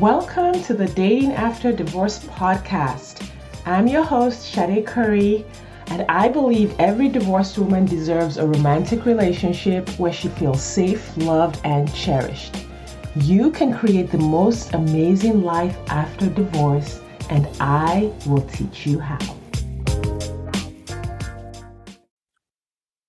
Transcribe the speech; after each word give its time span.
Welcome 0.00 0.62
to 0.62 0.74
the 0.74 0.86
Dating 0.86 1.32
After 1.32 1.72
Divorce 1.72 2.20
podcast. 2.20 3.28
I'm 3.66 3.88
your 3.88 4.04
host, 4.04 4.52
Sade 4.52 4.86
Curry, 4.86 5.44
and 5.88 6.02
I 6.08 6.28
believe 6.28 6.78
every 6.78 7.08
divorced 7.08 7.58
woman 7.58 7.84
deserves 7.84 8.36
a 8.36 8.46
romantic 8.46 9.06
relationship 9.06 9.88
where 9.98 10.12
she 10.12 10.28
feels 10.28 10.62
safe, 10.62 11.16
loved, 11.16 11.60
and 11.64 11.92
cherished. 11.92 12.58
You 13.16 13.50
can 13.50 13.76
create 13.76 14.12
the 14.12 14.18
most 14.18 14.72
amazing 14.72 15.42
life 15.42 15.76
after 15.88 16.28
divorce, 16.28 17.00
and 17.28 17.48
I 17.58 18.12
will 18.24 18.42
teach 18.42 18.86
you 18.86 19.00
how. 19.00 19.18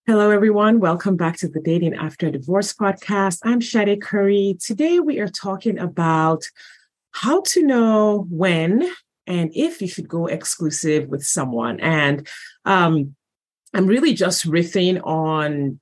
Hello, 0.07 0.31
everyone. 0.31 0.79
Welcome 0.79 1.17
back 1.17 1.37
to 1.37 1.47
the 1.47 1.59
Dating 1.59 1.93
After 1.93 2.31
Divorce 2.31 2.73
podcast. 2.73 3.41
I'm 3.43 3.61
Sade 3.61 4.01
Curry. 4.01 4.57
Today, 4.59 4.99
we 4.99 5.19
are 5.19 5.27
talking 5.27 5.77
about 5.77 6.49
how 7.11 7.41
to 7.41 7.63
know 7.63 8.25
when 8.29 8.89
and 9.27 9.51
if 9.53 9.81
you 9.81 9.87
should 9.87 10.07
go 10.07 10.25
exclusive 10.25 11.07
with 11.09 11.25
someone. 11.25 11.79
And 11.79 12.27
um, 12.65 13.15
I'm 13.73 13.85
really 13.85 14.13
just 14.13 14.47
riffing 14.47 14.99
on 15.05 15.79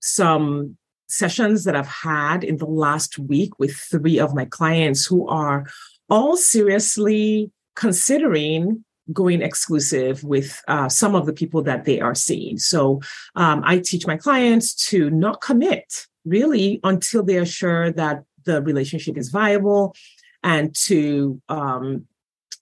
some 0.00 0.76
sessions 1.08 1.64
that 1.64 1.76
I've 1.76 1.86
had 1.86 2.44
in 2.44 2.56
the 2.56 2.66
last 2.66 3.18
week 3.18 3.58
with 3.58 3.74
three 3.74 4.18
of 4.18 4.34
my 4.34 4.44
clients 4.44 5.04
who 5.04 5.28
are 5.28 5.66
all 6.08 6.36
seriously 6.36 7.50
considering 7.76 8.84
going 9.12 9.42
exclusive 9.42 10.22
with 10.22 10.60
uh, 10.68 10.88
some 10.88 11.14
of 11.14 11.26
the 11.26 11.32
people 11.32 11.62
that 11.62 11.84
they 11.84 12.00
are 12.00 12.14
seeing. 12.14 12.58
So 12.58 13.00
um, 13.34 13.62
I 13.64 13.78
teach 13.78 14.06
my 14.06 14.16
clients 14.16 14.74
to 14.88 15.10
not 15.10 15.40
commit 15.40 16.06
really 16.24 16.80
until 16.84 17.22
they 17.22 17.38
are 17.38 17.46
sure 17.46 17.92
that 17.92 18.22
the 18.44 18.62
relationship 18.62 19.16
is 19.16 19.30
viable 19.30 19.94
and 20.42 20.74
to 20.86 21.40
um, 21.48 22.06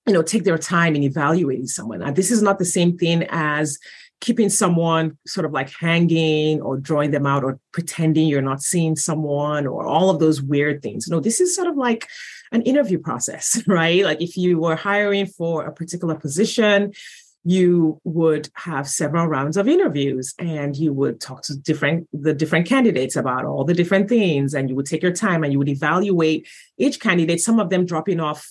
you 0.07 0.13
know 0.13 0.23
take 0.23 0.45
their 0.45 0.59
time 0.59 0.95
in 0.95 1.03
evaluating 1.03 1.67
someone. 1.67 2.01
Now, 2.01 2.11
this 2.11 2.31
is 2.31 2.43
not 2.43 2.59
the 2.59 2.65
same 2.65 2.97
thing 2.97 3.27
as 3.31 3.79
keeping 4.21 4.49
someone 4.49 5.17
sort 5.27 5.47
of 5.47 5.53
like 5.53 5.71
hanging 5.71 6.61
or 6.61 6.77
drawing 6.77 7.13
them 7.13 7.27
out 7.27 7.45
or 7.45 7.61
pretending 7.73 8.27
you're 8.27 8.43
not 8.43 8.63
seeing 8.63 8.97
someone 8.97 9.67
or 9.67 9.87
all 9.87 10.11
of 10.11 10.19
those 10.19 10.43
weird 10.43 10.83
things. 10.83 11.09
No, 11.09 11.21
this 11.21 11.41
is 11.41 11.55
sort 11.55 11.69
of 11.69 11.77
like 11.77 12.09
an 12.51 12.63
interview 12.63 12.99
process, 12.99 13.63
right? 13.67 14.05
Like 14.05 14.21
if 14.21 14.37
you 14.37 14.59
were 14.59 14.77
hiring 14.77 15.27
for 15.27 15.65
a 15.65 15.73
particular 15.73 16.17
position, 16.17 16.93
you 17.49 17.99
would 18.05 18.51
have 18.53 18.87
several 18.87 19.27
rounds 19.27 19.57
of 19.57 19.67
interviews 19.67 20.35
and 20.39 20.77
you 20.77 20.93
would 20.93 21.19
talk 21.19 21.41
to 21.41 21.57
different 21.57 22.07
the 22.13 22.35
different 22.35 22.67
candidates 22.67 23.17
about 23.17 23.47
all 23.47 23.65
the 23.65 23.73
different 23.73 24.07
things 24.07 24.53
and 24.53 24.69
you 24.69 24.77
would 24.77 24.85
take 24.85 25.03
your 25.03 25.15
time 25.15 25.43
and 25.43 25.51
you 25.51 25.59
would 25.59 25.69
evaluate 25.69 26.47
each 26.77 27.01
candidate 27.01 27.41
some 27.41 27.59
of 27.59 27.71
them 27.71 27.87
dropping 27.87 28.21
off 28.21 28.47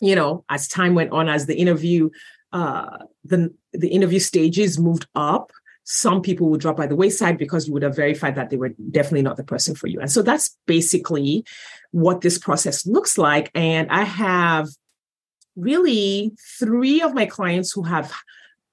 you 0.00 0.16
know 0.16 0.44
as 0.48 0.66
time 0.66 0.96
went 0.96 1.12
on 1.12 1.28
as 1.28 1.46
the 1.46 1.54
interview 1.54 2.10
uh 2.52 2.98
the 3.24 3.54
the 3.72 3.88
interview 3.88 4.18
stages 4.18 4.80
moved 4.80 5.06
up 5.14 5.52
some 5.84 6.20
people 6.20 6.50
would 6.50 6.60
drop 6.60 6.76
by 6.76 6.88
the 6.88 6.96
wayside 6.96 7.38
because 7.38 7.68
you 7.68 7.72
would 7.72 7.84
have 7.84 7.94
verified 7.94 8.34
that 8.34 8.50
they 8.50 8.56
were 8.56 8.74
definitely 8.90 9.22
not 9.22 9.38
the 9.38 9.44
person 9.44 9.74
for 9.74 9.86
you. 9.86 9.98
And 10.00 10.12
so 10.12 10.20
that's 10.20 10.54
basically 10.66 11.46
what 11.92 12.20
this 12.20 12.36
process 12.36 12.86
looks 12.86 13.16
like. 13.16 13.50
And 13.54 13.90
i 13.90 14.02
have 14.02 14.68
really 15.58 16.32
three 16.58 17.02
of 17.02 17.14
my 17.14 17.26
clients 17.26 17.72
who 17.72 17.82
have 17.82 18.12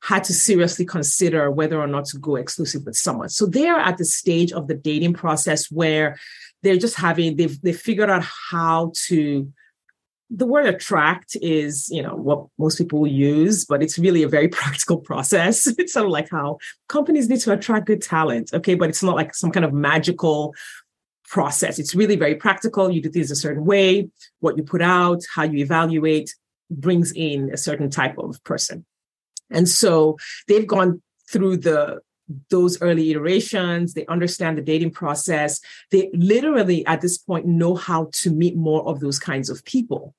had 0.02 0.24
to 0.24 0.34
seriously 0.34 0.86
consider 0.86 1.50
whether 1.50 1.80
or 1.80 1.88
not 1.88 2.06
to 2.06 2.20
go 2.20 2.36
exclusive 2.36 2.86
with 2.86 2.96
someone. 2.96 3.30
So 3.30 3.48
they're 3.48 3.80
at 3.80 3.98
the 3.98 4.06
stage 4.06 4.52
of 4.52 4.68
the 4.68 4.76
dating 4.76 5.14
process 5.14 5.72
where 5.72 6.20
they're 6.62 6.78
just 6.78 6.96
having 6.96 7.38
they've 7.38 7.60
they 7.62 7.74
figured 7.74 8.10
out 8.10 8.24
how 8.24 8.92
to 9.08 9.52
the 10.32 10.46
word 10.46 10.66
attract 10.66 11.38
is 11.42 11.88
you 11.90 12.02
know 12.02 12.16
what 12.16 12.48
most 12.58 12.78
people 12.80 13.06
use 13.06 13.66
but 13.66 13.84
it's 13.84 14.00
really 14.00 14.24
a 14.24 14.28
very 14.28 14.48
practical 14.60 14.98
process. 14.98 15.68
It's 15.80 15.94
sort 15.94 16.06
of 16.06 16.12
like 16.12 16.30
how 16.30 16.58
companies 16.88 17.30
need 17.30 17.42
to 17.42 17.54
attract 17.54 17.88
good 17.88 18.02
talent 18.02 18.52
okay? 18.54 18.76
But 18.76 18.90
it's 18.90 19.04
not 19.04 19.16
like 19.16 19.34
some 19.34 19.52
kind 19.52 19.66
of 19.66 19.74
magical 19.74 20.54
process. 21.28 21.80
It's 21.80 21.96
really 21.96 22.16
very 22.16 22.36
practical. 22.36 22.92
You 22.92 23.02
do 23.02 23.10
things 23.10 23.32
a 23.32 23.36
certain 23.36 23.66
way 23.66 24.10
what 24.40 24.58
you 24.58 24.64
put 24.64 24.84
out 24.84 25.22
how 25.34 25.44
you 25.44 25.60
evaluate 25.60 26.36
brings 26.70 27.12
in 27.14 27.52
a 27.54 27.58
certain 27.58 27.90
type 27.90 28.18
of 28.18 28.44
person. 28.44 28.86
And 29.52 29.70
so 29.70 30.18
they've 30.48 30.68
gone 30.68 31.02
through 31.30 31.58
the 31.58 32.02
those 32.50 32.82
early 32.82 33.12
iterations, 33.12 33.94
they 33.94 34.06
understand 34.08 34.58
the 34.58 34.62
dating 34.62 34.92
process. 34.92 35.60
They 35.92 36.10
literally 36.14 36.86
at 36.88 37.02
this 37.02 37.20
point 37.20 37.46
know 37.46 37.76
how 37.76 38.10
to 38.14 38.32
meet 38.32 38.56
more 38.56 38.88
of 38.88 39.00
those 39.00 39.20
kinds 39.20 39.50
of 39.50 39.64
people. 39.64 40.16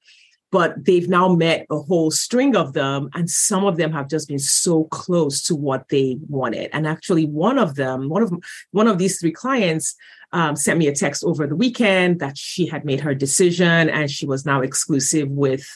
But 0.52 0.84
they've 0.84 1.08
now 1.08 1.34
met 1.34 1.66
a 1.70 1.78
whole 1.78 2.10
string 2.10 2.54
of 2.54 2.72
them, 2.72 3.10
and 3.14 3.28
some 3.28 3.64
of 3.64 3.76
them 3.76 3.92
have 3.92 4.08
just 4.08 4.28
been 4.28 4.38
so 4.38 4.84
close 4.84 5.42
to 5.44 5.56
what 5.56 5.88
they 5.88 6.18
wanted. 6.28 6.70
And 6.72 6.86
actually, 6.86 7.26
one 7.26 7.58
of 7.58 7.74
them, 7.74 8.08
one 8.08 8.22
of 8.22 8.32
one 8.70 8.86
of 8.86 8.98
these 8.98 9.18
three 9.18 9.32
clients, 9.32 9.96
um, 10.32 10.56
sent 10.56 10.78
me 10.78 10.88
a 10.88 10.94
text 10.94 11.24
over 11.24 11.46
the 11.46 11.56
weekend 11.56 12.20
that 12.20 12.36
she 12.36 12.66
had 12.66 12.84
made 12.84 13.00
her 13.00 13.14
decision 13.14 13.88
and 13.88 14.10
she 14.10 14.26
was 14.26 14.44
now 14.44 14.60
exclusive 14.60 15.30
with 15.30 15.66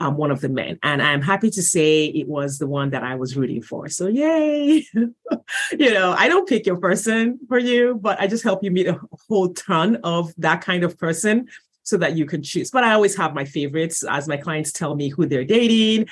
um, 0.00 0.16
one 0.16 0.30
of 0.30 0.40
the 0.40 0.48
men. 0.48 0.78
And 0.82 1.02
I'm 1.02 1.22
happy 1.22 1.50
to 1.50 1.62
say 1.62 2.06
it 2.06 2.28
was 2.28 2.58
the 2.58 2.66
one 2.66 2.90
that 2.90 3.02
I 3.02 3.14
was 3.14 3.36
rooting 3.36 3.62
for. 3.62 3.88
So, 3.88 4.06
yay. 4.06 4.86
you 4.94 5.90
know, 5.90 6.14
I 6.16 6.28
don't 6.28 6.48
pick 6.48 6.66
your 6.66 6.78
person 6.78 7.38
for 7.48 7.58
you, 7.58 7.98
but 8.00 8.20
I 8.20 8.26
just 8.26 8.44
help 8.44 8.62
you 8.62 8.70
meet 8.70 8.86
a 8.86 9.00
whole 9.28 9.52
ton 9.54 9.96
of 10.04 10.32
that 10.38 10.60
kind 10.60 10.84
of 10.84 10.98
person 10.98 11.48
so 11.86 11.96
that 11.96 12.16
you 12.16 12.26
can 12.26 12.42
choose. 12.42 12.70
But 12.70 12.84
I 12.84 12.92
always 12.92 13.16
have 13.16 13.34
my 13.34 13.44
favorites 13.44 14.04
as 14.08 14.28
my 14.28 14.36
clients 14.36 14.72
tell 14.72 14.94
me 14.94 15.08
who 15.08 15.24
they're 15.24 15.44
dating. 15.44 16.08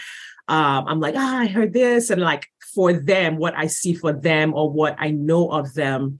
Um, 0.48 0.84
I'm 0.86 1.00
like, 1.00 1.14
ah, 1.16 1.38
I 1.40 1.46
heard 1.46 1.72
this. 1.72 2.10
And 2.10 2.22
like 2.22 2.46
for 2.74 2.92
them, 2.92 3.36
what 3.36 3.54
I 3.56 3.66
see 3.66 3.92
for 3.94 4.12
them 4.12 4.54
or 4.54 4.70
what 4.70 4.94
I 4.98 5.10
know 5.10 5.50
of 5.50 5.74
them 5.74 6.18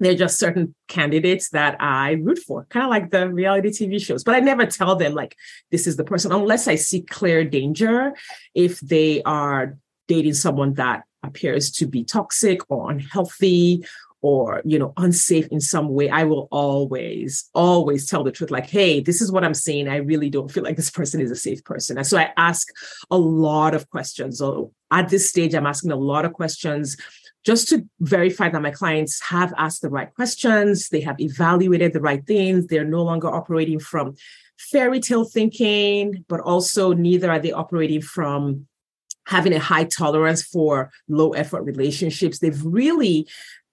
they're 0.00 0.14
just 0.14 0.38
certain 0.38 0.74
candidates 0.86 1.50
that 1.50 1.76
I 1.80 2.12
root 2.12 2.38
for, 2.38 2.66
kind 2.70 2.84
of 2.84 2.90
like 2.90 3.10
the 3.10 3.28
reality 3.28 3.70
TV 3.70 4.00
shows. 4.00 4.22
But 4.22 4.36
I 4.36 4.40
never 4.40 4.64
tell 4.64 4.94
them 4.96 5.14
like 5.14 5.36
this 5.70 5.86
is 5.86 5.96
the 5.96 6.04
person 6.04 6.32
unless 6.32 6.68
I 6.68 6.76
see 6.76 7.00
clear 7.00 7.44
danger. 7.44 8.12
If 8.54 8.80
they 8.80 9.22
are 9.24 9.76
dating 10.06 10.34
someone 10.34 10.74
that 10.74 11.02
appears 11.24 11.70
to 11.72 11.86
be 11.86 12.04
toxic 12.04 12.60
or 12.70 12.90
unhealthy 12.90 13.84
or 14.20 14.60
you 14.64 14.78
know 14.78 14.92
unsafe 14.96 15.46
in 15.48 15.60
some 15.60 15.88
way 15.90 16.08
i 16.10 16.24
will 16.24 16.48
always 16.50 17.48
always 17.54 18.08
tell 18.08 18.24
the 18.24 18.32
truth 18.32 18.50
like 18.50 18.68
hey 18.68 19.00
this 19.00 19.20
is 19.20 19.30
what 19.30 19.44
i'm 19.44 19.54
saying 19.54 19.88
i 19.88 19.96
really 19.96 20.28
don't 20.28 20.50
feel 20.50 20.64
like 20.64 20.76
this 20.76 20.90
person 20.90 21.20
is 21.20 21.30
a 21.30 21.36
safe 21.36 21.62
person 21.64 21.96
and 21.96 22.06
so 22.06 22.18
i 22.18 22.32
ask 22.36 22.68
a 23.10 23.18
lot 23.18 23.74
of 23.74 23.88
questions 23.90 24.38
so 24.38 24.72
at 24.90 25.08
this 25.08 25.28
stage 25.28 25.54
i'm 25.54 25.66
asking 25.66 25.92
a 25.92 25.96
lot 25.96 26.24
of 26.24 26.32
questions 26.32 26.96
just 27.44 27.68
to 27.68 27.86
verify 28.00 28.48
that 28.48 28.60
my 28.60 28.70
clients 28.70 29.22
have 29.22 29.54
asked 29.56 29.80
the 29.80 29.88
right 29.88 30.12
questions, 30.14 30.88
they 30.88 31.00
have 31.00 31.18
evaluated 31.20 31.92
the 31.92 32.00
right 32.00 32.26
things, 32.26 32.66
they're 32.66 32.84
no 32.84 33.02
longer 33.02 33.32
operating 33.32 33.78
from 33.78 34.16
fairy 34.58 35.00
tale 35.00 35.24
thinking, 35.24 36.24
but 36.28 36.40
also 36.40 36.92
neither 36.92 37.30
are 37.30 37.38
they 37.38 37.52
operating 37.52 38.02
from 38.02 38.66
having 39.26 39.52
a 39.52 39.58
high 39.58 39.84
tolerance 39.84 40.42
for 40.42 40.90
low 41.08 41.30
effort 41.30 41.62
relationships. 41.62 42.38
They've 42.38 42.64
really 42.64 43.28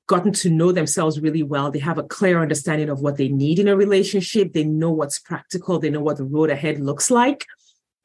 gotten 0.08 0.32
to 0.32 0.50
know 0.50 0.72
themselves 0.72 1.20
really 1.20 1.44
well. 1.44 1.72
They 1.72 1.80
have 1.80 1.98
a 1.98 2.04
clear 2.04 2.42
understanding 2.42 2.90
of 2.90 3.02
what 3.02 3.18
they 3.18 3.30
need 3.30 3.60
in 3.60 3.68
a 3.68 3.76
relationship. 3.76 4.54
They 4.54 4.64
know 4.64 4.92
what's 4.92 5.20
practical. 5.20 5.80
They 5.80 5.90
know 5.90 6.02
what 6.02 6.18
the 6.18 6.24
road 6.24 6.50
ahead 6.50 6.80
looks 6.80 7.10
like 7.10 7.46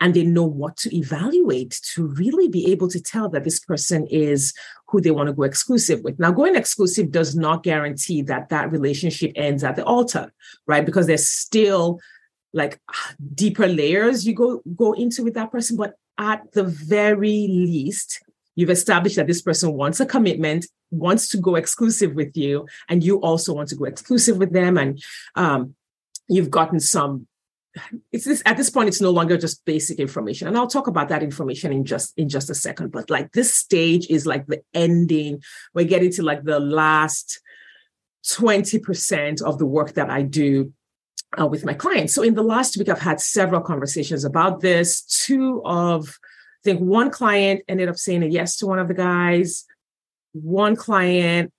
and 0.01 0.15
they 0.15 0.25
know 0.25 0.45
what 0.45 0.77
to 0.79 0.97
evaluate 0.97 1.79
to 1.95 2.07
really 2.07 2.49
be 2.49 2.73
able 2.73 2.89
to 2.89 3.01
tell 3.01 3.29
that 3.29 3.45
this 3.45 3.61
person 3.61 4.07
is 4.07 4.55
who 4.89 5.01
they 5.01 5.11
want 5.11 5.27
to 5.27 5.33
go 5.35 5.43
exclusive 5.43 6.03
with. 6.03 6.19
Now, 6.19 6.33
going 6.33 6.57
exclusive 6.57 7.11
does 7.11 7.37
not 7.37 7.63
guarantee 7.63 8.23
that 8.23 8.49
that 8.49 8.73
relationship 8.73 9.33
ends 9.37 9.63
at 9.63 9.77
the 9.77 9.85
altar, 9.85 10.33
right? 10.67 10.85
Because 10.85 11.07
there's 11.07 11.29
still 11.29 12.01
like 12.53 12.81
deeper 13.35 13.69
layers 13.69 14.27
you 14.27 14.35
go 14.35 14.61
go 14.75 14.93
into 14.95 15.23
with 15.23 15.35
that 15.35 15.53
person, 15.53 15.77
but 15.77 15.95
at 16.19 16.51
the 16.53 16.65
very 16.65 17.47
least, 17.49 18.23
you've 18.57 18.71
established 18.71 19.17
that 19.17 19.27
this 19.27 19.43
person 19.43 19.73
wants 19.73 20.01
a 20.01 20.07
commitment, 20.07 20.67
wants 20.91 21.29
to 21.31 21.39
go 21.39 21.55
exclusive 21.55 22.15
with 22.15 22.37
you, 22.37 22.67
and 22.89 23.03
you 23.05 23.21
also 23.21 23.55
want 23.55 23.69
to 23.69 23.77
go 23.77 23.85
exclusive 23.85 24.39
with 24.39 24.53
them, 24.53 24.77
and 24.77 25.03
um, 25.35 25.75
you've 26.29 26.51
gotten 26.51 26.81
some 26.81 27.27
it's 28.13 28.25
this 28.25 28.43
at 28.47 28.57
this 28.57 28.71
point 28.71 28.89
it's 28.89 29.01
no 29.01 29.11
longer 29.11 29.37
just 29.37 29.65
basic 29.65 29.99
information. 29.99 30.49
And 30.49 30.57
i'll 30.57 30.67
talk 30.67 30.87
about 30.87 31.09
that 31.09 31.23
information 31.23 31.73
in 31.73 31.85
just 31.85 32.13
in 32.17 32.29
just 32.29 32.51
a 32.51 32.55
second. 32.55 32.91
But 32.91 33.11
like 33.11 33.33
this 33.33 33.55
stage 33.55 34.09
is 34.11 34.27
like 34.27 34.47
the 34.47 34.63
ending. 34.75 35.43
We're 35.75 35.85
getting 35.85 36.11
to 36.13 36.23
like 36.23 36.43
the 36.45 36.61
last 36.61 37.41
20% 38.27 39.43
of 39.43 39.59
the 39.59 39.67
work 39.67 39.95
that 39.95 40.11
i 40.11 40.23
do 40.23 40.73
uh, 41.41 41.47
with 41.47 41.65
my 41.65 41.75
clients. 41.75 42.15
So 42.15 42.23
in 42.23 42.35
the 42.35 42.43
last 42.43 42.77
week 42.77 42.89
i've 42.89 43.01
had 43.01 43.21
several 43.21 43.61
conversations 43.61 44.25
about 44.25 44.61
this. 44.61 45.03
Two 45.03 45.63
of 45.65 46.19
i 46.61 46.63
think 46.65 46.81
one 46.81 47.11
client 47.11 47.63
ended 47.69 47.89
up 47.89 47.97
saying 47.97 48.23
a 48.23 48.27
yes 48.27 48.57
to 48.57 48.67
one 48.67 48.79
of 48.79 48.89
the 48.89 48.95
guys 48.95 49.65
one 50.33 50.77
client 50.77 51.53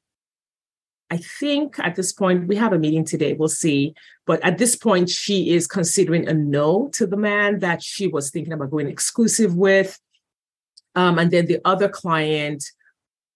I 1.11 1.17
think 1.17 1.77
at 1.77 1.97
this 1.97 2.13
point, 2.13 2.47
we 2.47 2.55
have 2.55 2.71
a 2.71 2.79
meeting 2.79 3.03
today, 3.03 3.33
we'll 3.33 3.49
see. 3.49 3.93
But 4.25 4.41
at 4.45 4.57
this 4.57 4.77
point, 4.77 5.09
she 5.09 5.49
is 5.53 5.67
considering 5.67 6.25
a 6.29 6.33
no 6.33 6.87
to 6.93 7.05
the 7.05 7.17
man 7.17 7.59
that 7.59 7.83
she 7.83 8.07
was 8.07 8.31
thinking 8.31 8.53
about 8.53 8.71
going 8.71 8.87
exclusive 8.87 9.53
with. 9.53 9.99
Um, 10.95 11.19
and 11.19 11.29
then 11.29 11.47
the 11.47 11.59
other 11.65 11.89
client 11.89 12.63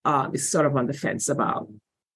um, 0.06 0.34
is 0.34 0.50
sort 0.50 0.66
of 0.66 0.78
on 0.78 0.88
the 0.88 0.94
fence 0.94 1.28
about 1.28 1.68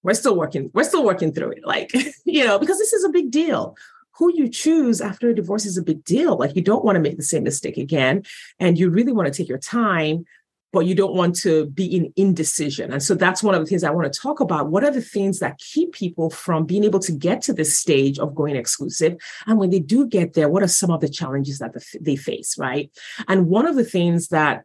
we're 0.02 0.14
still 0.14 0.38
working, 0.38 0.72
we're 0.74 0.86
still 0.86 1.04
working 1.04 1.34
through 1.34 1.52
it. 1.52 1.66
Like, 1.66 1.92
you 2.26 2.46
know, 2.46 2.58
because 2.58 2.78
this 2.78 2.94
is 2.94 3.04
a 3.04 3.10
big 3.10 3.30
deal. 3.30 3.76
Who 4.18 4.34
you 4.34 4.50
choose 4.50 5.00
after 5.00 5.30
a 5.30 5.36
divorce 5.36 5.66
is 5.66 5.78
a 5.78 5.84
big 5.84 6.04
deal. 6.04 6.38
Like 6.38 6.56
you 6.56 6.62
don't 6.62 6.84
want 6.84 6.96
to 6.96 7.02
make 7.02 7.18
the 7.18 7.24
same 7.24 7.44
mistake 7.44 7.78
again. 7.78 8.24
And 8.60 8.78
you 8.78 8.90
really 8.90 9.14
want 9.14 9.32
to 9.32 9.34
take 9.34 9.48
your 9.48 9.60
time 9.60 10.26
but 10.72 10.86
you 10.86 10.94
don't 10.94 11.16
want 11.16 11.36
to 11.36 11.66
be 11.68 11.86
in 11.86 12.14
indecision. 12.16 12.92
And 12.92 13.02
so 13.02 13.16
that's 13.16 13.42
one 13.42 13.56
of 13.56 13.62
the 13.62 13.66
things 13.66 13.84
I 13.84 13.90
want 13.90 14.12
to 14.12 14.20
talk 14.20 14.40
about. 14.40 14.70
What 14.70 14.84
are 14.84 14.92
the 14.92 15.02
things 15.02 15.40
that 15.40 15.58
keep 15.58 15.94
people 15.94 16.30
from 16.30 16.66
being 16.66 16.84
able 16.84 17.00
to 17.00 17.12
get 17.12 17.42
to 17.44 17.54
this 17.54 17.78
stage 17.78 18.20
of 18.20 18.36
going 18.36 18.56
exclusive? 18.56 19.18
And 19.48 19.58
when 19.58 19.72
they 19.72 19.80
do 19.80 20.08
get 20.08 20.34
there, 20.34 20.50
what 20.50 20.64
are 20.64 20.68
some 20.68 20.92
of 20.92 21.02
the 21.02 21.10
challenges 21.10 21.60
that 21.60 21.74
they 22.00 22.16
face, 22.16 22.58
right? 22.58 22.92
And 23.28 23.48
one 23.48 23.66
of 23.66 23.76
the 23.76 23.84
things 23.84 24.28
that 24.28 24.64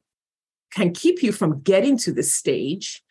can 0.73 0.93
keep 0.93 1.23
you 1.23 1.33
from 1.33 1.61
getting 1.63 1.97
to 1.99 2.13
this 2.13 2.35
stage 2.35 3.03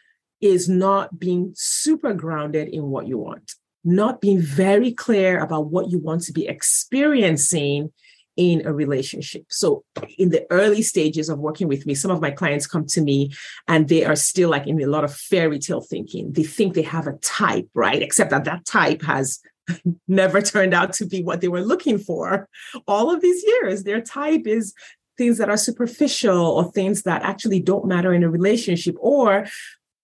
is 0.41 0.67
not 0.69 1.17
being 1.17 1.53
super 1.55 2.13
grounded 2.13 2.67
in 2.67 2.83
what 2.83 3.07
you 3.07 3.17
want, 3.17 3.53
not 3.83 4.21
being 4.21 4.39
very 4.39 4.91
clear 4.91 5.39
about 5.39 5.67
what 5.67 5.89
you 5.89 5.99
want 5.99 6.21
to 6.23 6.33
be 6.33 6.47
experiencing 6.47 7.91
in 8.35 8.65
a 8.65 8.73
relationship. 8.73 9.45
So, 9.49 9.83
in 10.17 10.29
the 10.29 10.45
early 10.49 10.81
stages 10.81 11.29
of 11.29 11.39
working 11.39 11.67
with 11.67 11.85
me, 11.85 11.93
some 11.93 12.11
of 12.11 12.21
my 12.21 12.31
clients 12.31 12.65
come 12.65 12.85
to 12.87 13.01
me 13.01 13.31
and 13.67 13.87
they 13.87 14.05
are 14.05 14.15
still 14.15 14.49
like 14.49 14.65
in 14.67 14.81
a 14.81 14.87
lot 14.87 15.03
of 15.03 15.13
fairy 15.13 15.59
tale 15.59 15.81
thinking. 15.81 16.31
They 16.31 16.43
think 16.43 16.73
they 16.73 16.81
have 16.83 17.07
a 17.07 17.17
type, 17.17 17.69
right? 17.73 18.01
Except 18.01 18.31
that 18.31 18.45
that 18.45 18.65
type 18.65 19.03
has 19.03 19.39
never 20.07 20.41
turned 20.41 20.73
out 20.73 20.93
to 20.93 21.05
be 21.05 21.23
what 21.23 21.41
they 21.41 21.47
were 21.47 21.61
looking 21.61 21.97
for 21.97 22.49
all 22.87 23.13
of 23.13 23.21
these 23.21 23.43
years. 23.43 23.83
Their 23.83 24.01
type 24.01 24.47
is 24.47 24.73
things 25.17 25.37
that 25.37 25.49
are 25.49 25.57
superficial 25.57 26.39
or 26.39 26.71
things 26.71 27.03
that 27.03 27.21
actually 27.21 27.59
don't 27.59 27.85
matter 27.85 28.13
in 28.13 28.23
a 28.23 28.29
relationship 28.29 28.95
or 28.99 29.45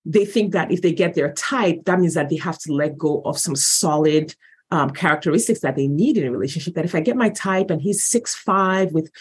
they 0.05 0.25
think 0.25 0.53
that 0.53 0.71
if 0.71 0.81
they 0.81 0.93
get 0.93 1.13
their 1.13 1.33
type 1.33 1.83
that 1.85 1.99
means 1.99 2.13
that 2.13 2.29
they 2.29 2.37
have 2.37 2.57
to 2.57 2.73
let 2.73 2.97
go 2.97 3.21
of 3.25 3.37
some 3.37 3.55
solid 3.55 4.33
um, 4.71 4.91
characteristics 4.91 5.61
that 5.61 5.75
they 5.75 5.87
need 5.87 6.17
in 6.17 6.27
a 6.27 6.31
relationship. 6.31 6.75
That 6.75 6.85
if 6.85 6.95
I 6.95 6.99
get 6.99 7.15
my 7.15 7.29
type 7.29 7.69
and 7.69 7.81
he's 7.81 8.03
six 8.03 8.35
five 8.35 8.91
with 8.91 9.11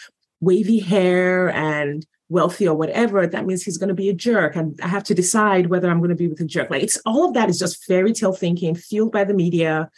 wavy 0.41 0.79
hair 0.79 1.49
and 1.49 2.05
wealthy 2.29 2.67
or 2.67 2.75
whatever, 2.75 3.25
that 3.25 3.45
means 3.45 3.63
he's 3.63 3.77
going 3.77 3.89
to 3.89 3.95
be 3.95 4.09
a 4.09 4.13
jerk. 4.13 4.55
And 4.55 4.79
I 4.81 4.87
have 4.87 5.03
to 5.05 5.15
decide 5.15 5.67
whether 5.67 5.89
I'm 5.89 5.97
going 5.99 6.09
to 6.09 6.15
be 6.15 6.27
with 6.27 6.39
a 6.39 6.45
jerk. 6.45 6.69
Like 6.69 6.83
it's 6.83 7.01
all 7.05 7.27
of 7.27 7.33
that 7.33 7.49
is 7.49 7.57
just 7.57 7.83
fairy 7.85 8.13
tale 8.13 8.33
thinking, 8.33 8.75
fueled 8.75 9.11
by 9.11 9.23
the 9.23 9.33
media, 9.33 9.89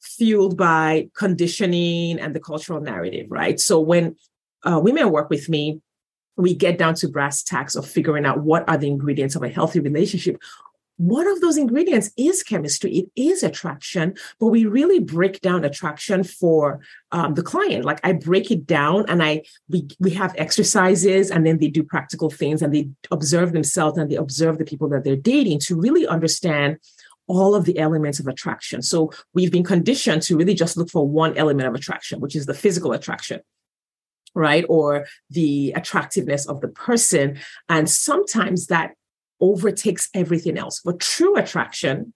fueled 0.00 0.56
by 0.56 1.08
conditioning 1.16 2.20
and 2.20 2.34
the 2.34 2.40
cultural 2.40 2.80
narrative, 2.80 3.26
right? 3.30 3.58
So 3.58 3.80
when 3.80 4.16
uh, 4.62 4.80
women 4.82 5.10
work 5.10 5.28
with 5.28 5.48
me, 5.48 5.80
we 6.36 6.54
get 6.54 6.78
down 6.78 6.94
to 6.96 7.08
brass 7.08 7.42
tacks 7.42 7.74
of 7.74 7.86
figuring 7.86 8.24
out 8.24 8.40
what 8.40 8.68
are 8.68 8.76
the 8.76 8.88
ingredients 8.88 9.36
of 9.36 9.42
a 9.42 9.48
healthy 9.48 9.80
relationship. 9.80 10.40
One 10.98 11.26
of 11.26 11.40
those 11.40 11.56
ingredients 11.56 12.10
is 12.16 12.42
chemistry. 12.42 12.98
It 12.98 13.10
is 13.16 13.42
attraction 13.42 14.14
but 14.38 14.48
we 14.48 14.66
really 14.66 15.00
break 15.00 15.40
down 15.40 15.64
attraction 15.64 16.22
for 16.22 16.80
um, 17.10 17.34
the 17.34 17.42
client. 17.42 17.84
Like 17.84 18.00
i 18.04 18.12
break 18.12 18.50
it 18.50 18.66
down 18.66 19.04
and 19.08 19.22
i 19.22 19.42
we, 19.68 19.88
we 19.98 20.10
have 20.10 20.34
exercises 20.36 21.30
and 21.30 21.46
then 21.46 21.58
they 21.58 21.68
do 21.68 21.82
practical 21.82 22.30
things 22.30 22.62
and 22.62 22.72
they 22.72 22.88
observe 23.10 23.52
themselves 23.52 23.98
and 23.98 24.10
they 24.10 24.16
observe 24.16 24.58
the 24.58 24.64
people 24.64 24.88
that 24.90 25.04
they're 25.04 25.16
dating 25.16 25.60
to 25.60 25.80
really 25.80 26.06
understand 26.06 26.78
all 27.26 27.54
of 27.54 27.64
the 27.64 27.78
elements 27.78 28.18
of 28.20 28.26
attraction. 28.26 28.82
So 28.82 29.12
we've 29.32 29.52
been 29.52 29.64
conditioned 29.64 30.22
to 30.22 30.36
really 30.36 30.54
just 30.54 30.76
look 30.76 30.90
for 30.90 31.08
one 31.08 31.36
element 31.36 31.68
of 31.68 31.74
attraction 31.74 32.20
which 32.20 32.36
is 32.36 32.46
the 32.46 32.54
physical 32.54 32.92
attraction 32.92 33.40
right 34.34 34.64
or 34.68 35.06
the 35.30 35.72
attractiveness 35.76 36.46
of 36.46 36.60
the 36.60 36.68
person 36.68 37.38
and 37.68 37.88
sometimes 37.88 38.66
that 38.68 38.92
overtakes 39.40 40.08
everything 40.14 40.56
else. 40.56 40.80
But 40.84 41.00
true 41.00 41.36
attraction, 41.36 42.14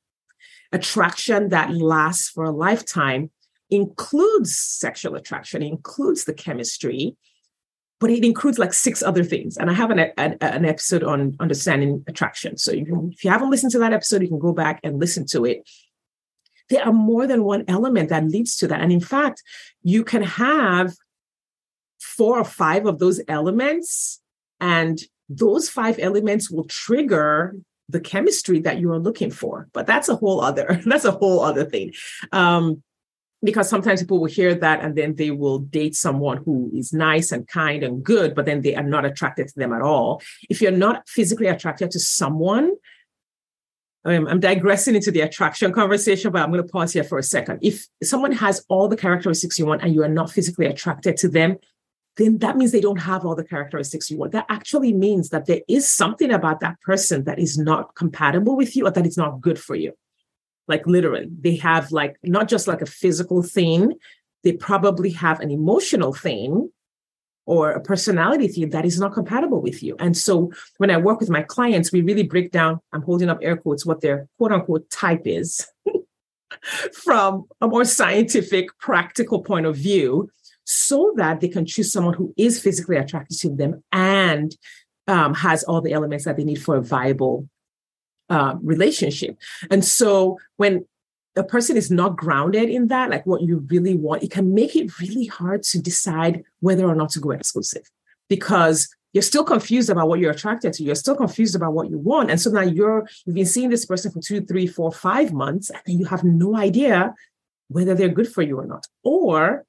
attraction 0.72 1.50
that 1.50 1.74
lasts 1.74 2.28
for 2.30 2.44
a 2.44 2.50
lifetime, 2.50 3.30
includes 3.68 4.56
sexual 4.56 5.16
attraction, 5.16 5.62
includes 5.62 6.24
the 6.24 6.32
chemistry, 6.32 7.16
but 7.98 8.10
it 8.10 8.24
includes 8.24 8.58
like 8.58 8.72
six 8.72 9.02
other 9.02 9.24
things. 9.24 9.56
And 9.56 9.70
I 9.70 9.72
have 9.72 9.90
an, 9.90 9.98
an, 9.98 10.36
an 10.40 10.64
episode 10.64 11.02
on 11.02 11.36
understanding 11.40 12.04
attraction. 12.06 12.58
So 12.58 12.72
you 12.72 12.84
can, 12.84 13.10
if 13.12 13.24
you 13.24 13.30
haven't 13.30 13.50
listened 13.50 13.72
to 13.72 13.78
that 13.80 13.92
episode, 13.92 14.22
you 14.22 14.28
can 14.28 14.38
go 14.38 14.52
back 14.52 14.80
and 14.84 15.00
listen 15.00 15.26
to 15.28 15.44
it. 15.44 15.68
There 16.68 16.84
are 16.84 16.92
more 16.92 17.26
than 17.26 17.44
one 17.44 17.64
element 17.68 18.10
that 18.10 18.28
leads 18.28 18.56
to 18.58 18.68
that. 18.68 18.80
And 18.80 18.92
in 18.92 19.00
fact, 19.00 19.42
you 19.82 20.04
can 20.04 20.22
have 20.22 20.94
four 22.00 22.38
or 22.38 22.44
five 22.44 22.86
of 22.86 22.98
those 22.98 23.20
elements 23.28 24.20
and 24.60 25.00
those 25.28 25.68
five 25.68 25.98
elements 25.98 26.50
will 26.50 26.64
trigger 26.64 27.56
the 27.88 28.00
chemistry 28.00 28.60
that 28.60 28.78
you 28.78 28.92
are 28.92 28.98
looking 28.98 29.30
for. 29.30 29.68
But 29.72 29.86
that's 29.86 30.08
a 30.08 30.16
whole 30.16 30.40
other 30.40 30.80
that's 30.86 31.04
a 31.04 31.12
whole 31.12 31.40
other 31.40 31.64
thing. 31.64 31.92
Um, 32.32 32.82
because 33.42 33.68
sometimes 33.68 34.00
people 34.00 34.18
will 34.18 34.26
hear 34.26 34.54
that 34.54 34.80
and 34.80 34.96
then 34.96 35.14
they 35.14 35.30
will 35.30 35.58
date 35.58 35.94
someone 35.94 36.38
who 36.38 36.70
is 36.74 36.92
nice 36.92 37.30
and 37.30 37.46
kind 37.46 37.84
and 37.84 38.02
good 38.02 38.34
but 38.34 38.46
then 38.46 38.62
they 38.62 38.74
are 38.74 38.82
not 38.82 39.04
attracted 39.04 39.46
to 39.48 39.58
them 39.58 39.72
at 39.72 39.82
all. 39.82 40.22
If 40.48 40.60
you're 40.60 40.72
not 40.72 41.08
physically 41.08 41.46
attracted 41.46 41.90
to 41.92 42.00
someone 42.00 42.72
I'm 44.06 44.38
digressing 44.38 44.94
into 44.94 45.10
the 45.10 45.22
attraction 45.22 45.72
conversation, 45.72 46.30
but 46.30 46.40
I'm 46.40 46.52
going 46.52 46.62
to 46.62 46.68
pause 46.68 46.92
here 46.92 47.02
for 47.02 47.18
a 47.18 47.24
second. 47.24 47.58
If 47.62 47.86
someone 48.04 48.30
has 48.32 48.64
all 48.68 48.88
the 48.88 48.96
characteristics 48.96 49.58
you 49.58 49.66
want 49.66 49.82
and 49.82 49.92
you 49.92 50.02
are 50.04 50.08
not 50.08 50.30
physically 50.30 50.66
attracted 50.66 51.16
to 51.18 51.28
them, 51.28 51.56
then 52.16 52.38
that 52.38 52.56
means 52.56 52.72
they 52.72 52.80
don't 52.80 53.00
have 53.00 53.24
all 53.24 53.34
the 53.34 53.44
characteristics 53.44 54.10
you 54.10 54.16
want. 54.16 54.32
That 54.32 54.46
actually 54.48 54.92
means 54.92 55.28
that 55.30 55.46
there 55.46 55.60
is 55.68 55.88
something 55.88 56.32
about 56.32 56.60
that 56.60 56.80
person 56.80 57.24
that 57.24 57.38
is 57.38 57.58
not 57.58 57.94
compatible 57.94 58.56
with 58.56 58.74
you 58.74 58.86
or 58.86 58.90
that 58.90 59.06
is 59.06 59.16
not 59.16 59.40
good 59.40 59.58
for 59.58 59.76
you. 59.76 59.92
Like 60.66 60.86
literally, 60.86 61.28
they 61.40 61.56
have 61.56 61.92
like 61.92 62.16
not 62.22 62.48
just 62.48 62.66
like 62.66 62.82
a 62.82 62.86
physical 62.86 63.42
thing, 63.42 63.92
they 64.42 64.52
probably 64.52 65.10
have 65.10 65.40
an 65.40 65.50
emotional 65.50 66.12
thing 66.12 66.70
or 67.44 67.70
a 67.70 67.80
personality 67.80 68.48
thing 68.48 68.70
that 68.70 68.84
is 68.84 68.98
not 68.98 69.12
compatible 69.12 69.60
with 69.60 69.82
you. 69.82 69.94
And 70.00 70.16
so 70.16 70.50
when 70.78 70.90
I 70.90 70.96
work 70.96 71.20
with 71.20 71.30
my 71.30 71.42
clients, 71.42 71.92
we 71.92 72.00
really 72.00 72.24
break 72.24 72.50
down, 72.50 72.80
I'm 72.92 73.02
holding 73.02 73.28
up 73.28 73.38
air 73.42 73.56
quotes, 73.56 73.86
what 73.86 74.00
their 74.00 74.26
quote 74.38 74.52
unquote 74.52 74.90
type 74.90 75.22
is 75.26 75.66
from 76.92 77.44
a 77.60 77.68
more 77.68 77.84
scientific, 77.84 78.76
practical 78.80 79.42
point 79.42 79.66
of 79.66 79.76
view 79.76 80.28
so 80.66 81.14
that 81.16 81.40
they 81.40 81.48
can 81.48 81.64
choose 81.64 81.92
someone 81.92 82.14
who 82.14 82.34
is 82.36 82.60
physically 82.60 82.96
attracted 82.96 83.38
to 83.38 83.48
them 83.48 83.82
and 83.92 84.54
um, 85.06 85.32
has 85.32 85.62
all 85.64 85.80
the 85.80 85.92
elements 85.92 86.24
that 86.24 86.36
they 86.36 86.44
need 86.44 86.60
for 86.60 86.76
a 86.76 86.82
viable 86.82 87.48
uh, 88.28 88.56
relationship. 88.60 89.38
And 89.70 89.84
so 89.84 90.38
when 90.56 90.84
a 91.36 91.44
person 91.44 91.76
is 91.76 91.90
not 91.90 92.16
grounded 92.16 92.68
in 92.68 92.88
that, 92.88 93.10
like 93.10 93.24
what 93.26 93.42
you 93.42 93.64
really 93.68 93.96
want, 93.96 94.24
it 94.24 94.30
can 94.30 94.54
make 94.54 94.74
it 94.74 94.98
really 94.98 95.26
hard 95.26 95.62
to 95.64 95.80
decide 95.80 96.42
whether 96.60 96.84
or 96.84 96.94
not 96.94 97.10
to 97.10 97.20
go 97.20 97.30
exclusive 97.30 97.88
because 98.28 98.88
you're 99.12 99.22
still 99.22 99.44
confused 99.44 99.88
about 99.88 100.08
what 100.08 100.18
you're 100.18 100.32
attracted 100.32 100.72
to. 100.74 100.82
You're 100.82 100.94
still 100.94 101.14
confused 101.14 101.54
about 101.54 101.74
what 101.74 101.88
you 101.88 101.98
want. 101.98 102.30
And 102.30 102.40
so 102.40 102.50
now 102.50 102.62
you're, 102.62 103.08
you've 103.24 103.36
been 103.36 103.46
seeing 103.46 103.70
this 103.70 103.86
person 103.86 104.10
for 104.10 104.20
two, 104.20 104.40
three, 104.40 104.66
four, 104.66 104.90
five 104.90 105.32
months, 105.32 105.70
and 105.70 105.80
then 105.86 105.98
you 105.98 106.06
have 106.06 106.24
no 106.24 106.56
idea 106.56 107.14
whether 107.68 107.94
they're 107.94 108.08
good 108.08 108.28
for 108.28 108.42
you 108.42 108.58
or 108.58 108.66
not. 108.66 108.86
Or 109.04 109.64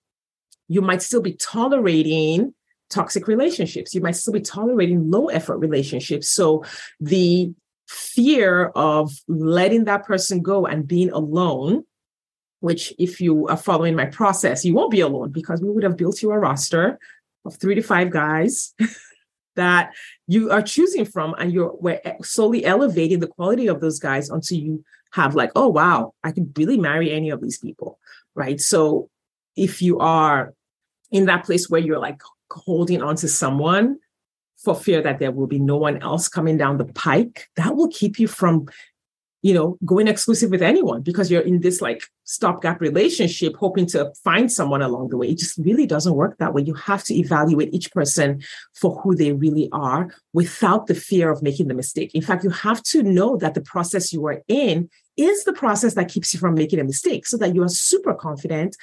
you 0.67 0.81
might 0.81 1.01
still 1.01 1.21
be 1.21 1.33
tolerating 1.33 2.53
toxic 2.89 3.27
relationships. 3.27 3.93
You 3.93 4.01
might 4.01 4.15
still 4.15 4.33
be 4.33 4.41
tolerating 4.41 5.09
low 5.09 5.27
effort 5.27 5.57
relationships. 5.57 6.29
So 6.29 6.63
the 6.99 7.53
fear 7.87 8.67
of 8.75 9.11
letting 9.27 9.85
that 9.85 10.05
person 10.05 10.41
go 10.41 10.65
and 10.65 10.87
being 10.87 11.11
alone, 11.11 11.83
which 12.59 12.93
if 12.97 13.21
you 13.21 13.47
are 13.47 13.57
following 13.57 13.95
my 13.95 14.05
process, 14.05 14.65
you 14.65 14.73
won't 14.73 14.91
be 14.91 15.01
alone 15.01 15.31
because 15.31 15.61
we 15.61 15.69
would 15.69 15.83
have 15.83 15.97
built 15.97 16.21
you 16.21 16.31
a 16.31 16.39
roster 16.39 16.99
of 17.45 17.55
three 17.55 17.75
to 17.75 17.81
five 17.81 18.09
guys 18.09 18.73
that 19.55 19.93
you 20.27 20.51
are 20.51 20.61
choosing 20.61 21.05
from 21.05 21.33
and 21.37 21.51
you're 21.51 21.75
we're 21.79 22.01
slowly 22.21 22.65
elevating 22.65 23.19
the 23.19 23.27
quality 23.27 23.67
of 23.67 23.79
those 23.79 23.99
guys 23.99 24.29
until 24.29 24.57
you 24.57 24.83
have 25.11 25.35
like, 25.35 25.51
oh 25.55 25.67
wow, 25.67 26.13
I 26.23 26.31
could 26.31 26.57
really 26.57 26.77
marry 26.77 27.11
any 27.11 27.29
of 27.29 27.41
these 27.41 27.57
people. 27.57 27.99
Right. 28.35 28.59
So 28.59 29.09
if 29.57 29.81
you 29.81 29.99
are 29.99 30.53
in 31.11 31.25
that 31.25 31.45
place 31.45 31.69
where 31.69 31.81
you're 31.81 31.99
like 31.99 32.21
holding 32.51 33.01
on 33.01 33.15
to 33.17 33.27
someone 33.27 33.97
for 34.57 34.75
fear 34.75 35.01
that 35.01 35.19
there 35.19 35.31
will 35.31 35.47
be 35.47 35.59
no 35.59 35.77
one 35.77 36.01
else 36.01 36.27
coming 36.27 36.57
down 36.57 36.77
the 36.77 36.85
pike, 36.85 37.47
that 37.55 37.75
will 37.75 37.89
keep 37.89 38.19
you 38.19 38.27
from 38.27 38.67
you 39.43 39.53
know, 39.53 39.77
going 39.85 40.07
exclusive 40.07 40.49
with 40.49 40.63
anyone 40.63 41.01
because 41.01 41.29
you're 41.29 41.41
in 41.41 41.61
this 41.61 41.79
like 41.79 42.03
stopgap 42.23 42.81
relationship, 42.81 43.55
hoping 43.55 43.85
to 43.85 44.11
find 44.23 44.51
someone 44.51 44.81
along 44.81 45.09
the 45.09 45.17
way. 45.17 45.29
It 45.29 45.37
just 45.37 45.57
really 45.59 45.85
doesn't 45.85 46.15
work 46.15 46.37
that 46.39 46.53
way. 46.53 46.63
You 46.63 46.73
have 46.73 47.03
to 47.05 47.15
evaluate 47.15 47.73
each 47.73 47.91
person 47.91 48.41
for 48.73 48.99
who 48.99 49.15
they 49.15 49.33
really 49.33 49.69
are 49.71 50.09
without 50.33 50.87
the 50.87 50.95
fear 50.95 51.31
of 51.31 51.43
making 51.43 51.67
the 51.67 51.75
mistake. 51.75 52.11
In 52.15 52.21
fact, 52.21 52.43
you 52.43 52.49
have 52.49 52.81
to 52.83 53.03
know 53.03 53.37
that 53.37 53.53
the 53.53 53.61
process 53.61 54.11
you 54.11 54.25
are 54.25 54.41
in 54.47 54.89
is 55.17 55.43
the 55.43 55.53
process 55.53 55.93
that 55.93 56.09
keeps 56.09 56.33
you 56.33 56.39
from 56.39 56.55
making 56.55 56.79
a 56.79 56.83
mistake 56.83 57.25
so 57.25 57.37
that 57.37 57.53
you 57.53 57.63
are 57.63 57.69
super 57.69 58.13
confident 58.13 58.75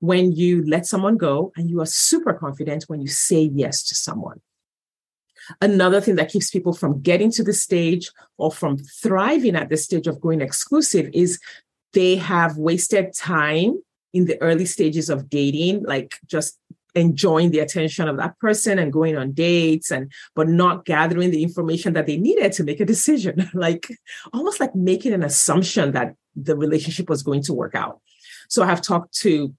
when 0.00 0.32
you 0.32 0.64
let 0.66 0.86
someone 0.86 1.16
go 1.16 1.52
and 1.56 1.70
you 1.70 1.80
are 1.80 1.86
super 1.86 2.32
confident 2.34 2.84
when 2.84 3.00
you 3.00 3.08
say 3.08 3.50
yes 3.54 3.82
to 3.84 3.94
someone. 3.94 4.40
Another 5.60 6.00
thing 6.00 6.16
that 6.16 6.30
keeps 6.30 6.50
people 6.50 6.72
from 6.72 7.00
getting 7.00 7.30
to 7.32 7.44
the 7.44 7.52
stage 7.52 8.10
or 8.36 8.50
from 8.50 8.78
thriving 8.78 9.54
at 9.54 9.68
the 9.68 9.76
stage 9.76 10.06
of 10.06 10.20
going 10.20 10.40
exclusive 10.40 11.08
is 11.12 11.38
they 11.92 12.16
have 12.16 12.58
wasted 12.58 13.14
time 13.14 13.80
in 14.12 14.24
the 14.24 14.40
early 14.42 14.66
stages 14.66 15.08
of 15.08 15.30
dating, 15.30 15.84
like 15.84 16.16
just 16.26 16.58
enjoying 16.96 17.50
the 17.50 17.58
attention 17.58 18.08
of 18.08 18.16
that 18.16 18.38
person 18.38 18.78
and 18.78 18.92
going 18.92 19.16
on 19.16 19.32
dates 19.32 19.90
and 19.90 20.10
but 20.34 20.48
not 20.48 20.84
gathering 20.86 21.30
the 21.30 21.42
information 21.42 21.92
that 21.92 22.06
they 22.06 22.16
needed 22.16 22.52
to 22.52 22.64
make 22.64 22.80
a 22.80 22.86
decision 22.86 23.50
like 23.54 23.86
almost 24.32 24.60
like 24.60 24.74
making 24.74 25.12
an 25.12 25.22
assumption 25.22 25.92
that 25.92 26.14
the 26.34 26.56
relationship 26.56 27.08
was 27.10 27.22
going 27.22 27.42
to 27.42 27.52
work 27.52 27.74
out 27.74 28.00
so 28.48 28.62
i 28.62 28.66
have 28.66 28.80
talked 28.80 29.14
to 29.14 29.54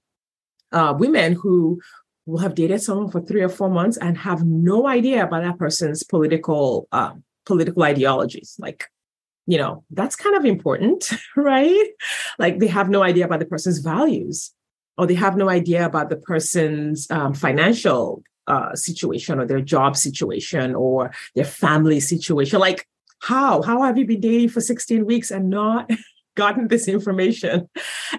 uh, 0.72 0.94
women 0.96 1.32
who 1.32 1.80
will 2.26 2.38
have 2.38 2.54
dated 2.54 2.82
someone 2.82 3.10
for 3.10 3.20
three 3.20 3.42
or 3.42 3.48
four 3.48 3.70
months 3.70 3.96
and 3.96 4.18
have 4.18 4.44
no 4.44 4.86
idea 4.86 5.24
about 5.24 5.42
that 5.42 5.58
person's 5.58 6.02
political 6.02 6.86
uh, 6.92 7.12
political 7.46 7.82
ideologies. 7.82 8.56
Like 8.58 8.86
you 9.46 9.56
know 9.56 9.82
that's 9.90 10.14
kind 10.14 10.36
of 10.36 10.44
important 10.44 11.10
right? 11.36 11.88
Like 12.38 12.58
they 12.58 12.66
have 12.66 12.90
no 12.90 13.02
idea 13.02 13.24
about 13.24 13.40
the 13.40 13.46
person's 13.46 13.78
values 13.78 14.52
or 14.98 15.06
they 15.06 15.14
have 15.14 15.36
no 15.36 15.48
idea 15.48 15.86
about 15.86 16.10
the 16.10 16.16
person's 16.16 17.10
um, 17.10 17.32
financial 17.32 18.22
uh, 18.46 18.74
situation 18.74 19.38
or 19.38 19.46
their 19.46 19.60
job 19.60 19.96
situation 19.96 20.74
or 20.74 21.12
their 21.34 21.44
family 21.44 22.00
situation. 22.00 22.58
Like 22.58 22.86
how? 23.20 23.62
How 23.62 23.82
have 23.82 23.98
you 23.98 24.06
been 24.06 24.20
dating 24.20 24.50
for 24.50 24.60
16 24.60 25.06
weeks 25.06 25.30
and 25.30 25.50
not 25.50 25.90
gotten 26.36 26.68
this 26.68 26.88
information? 26.88 27.68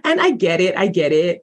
And 0.03 0.20
i 0.20 0.32
get 0.32 0.62
it 0.62 0.75
i 0.77 0.88
get 0.88 1.12
it 1.12 1.41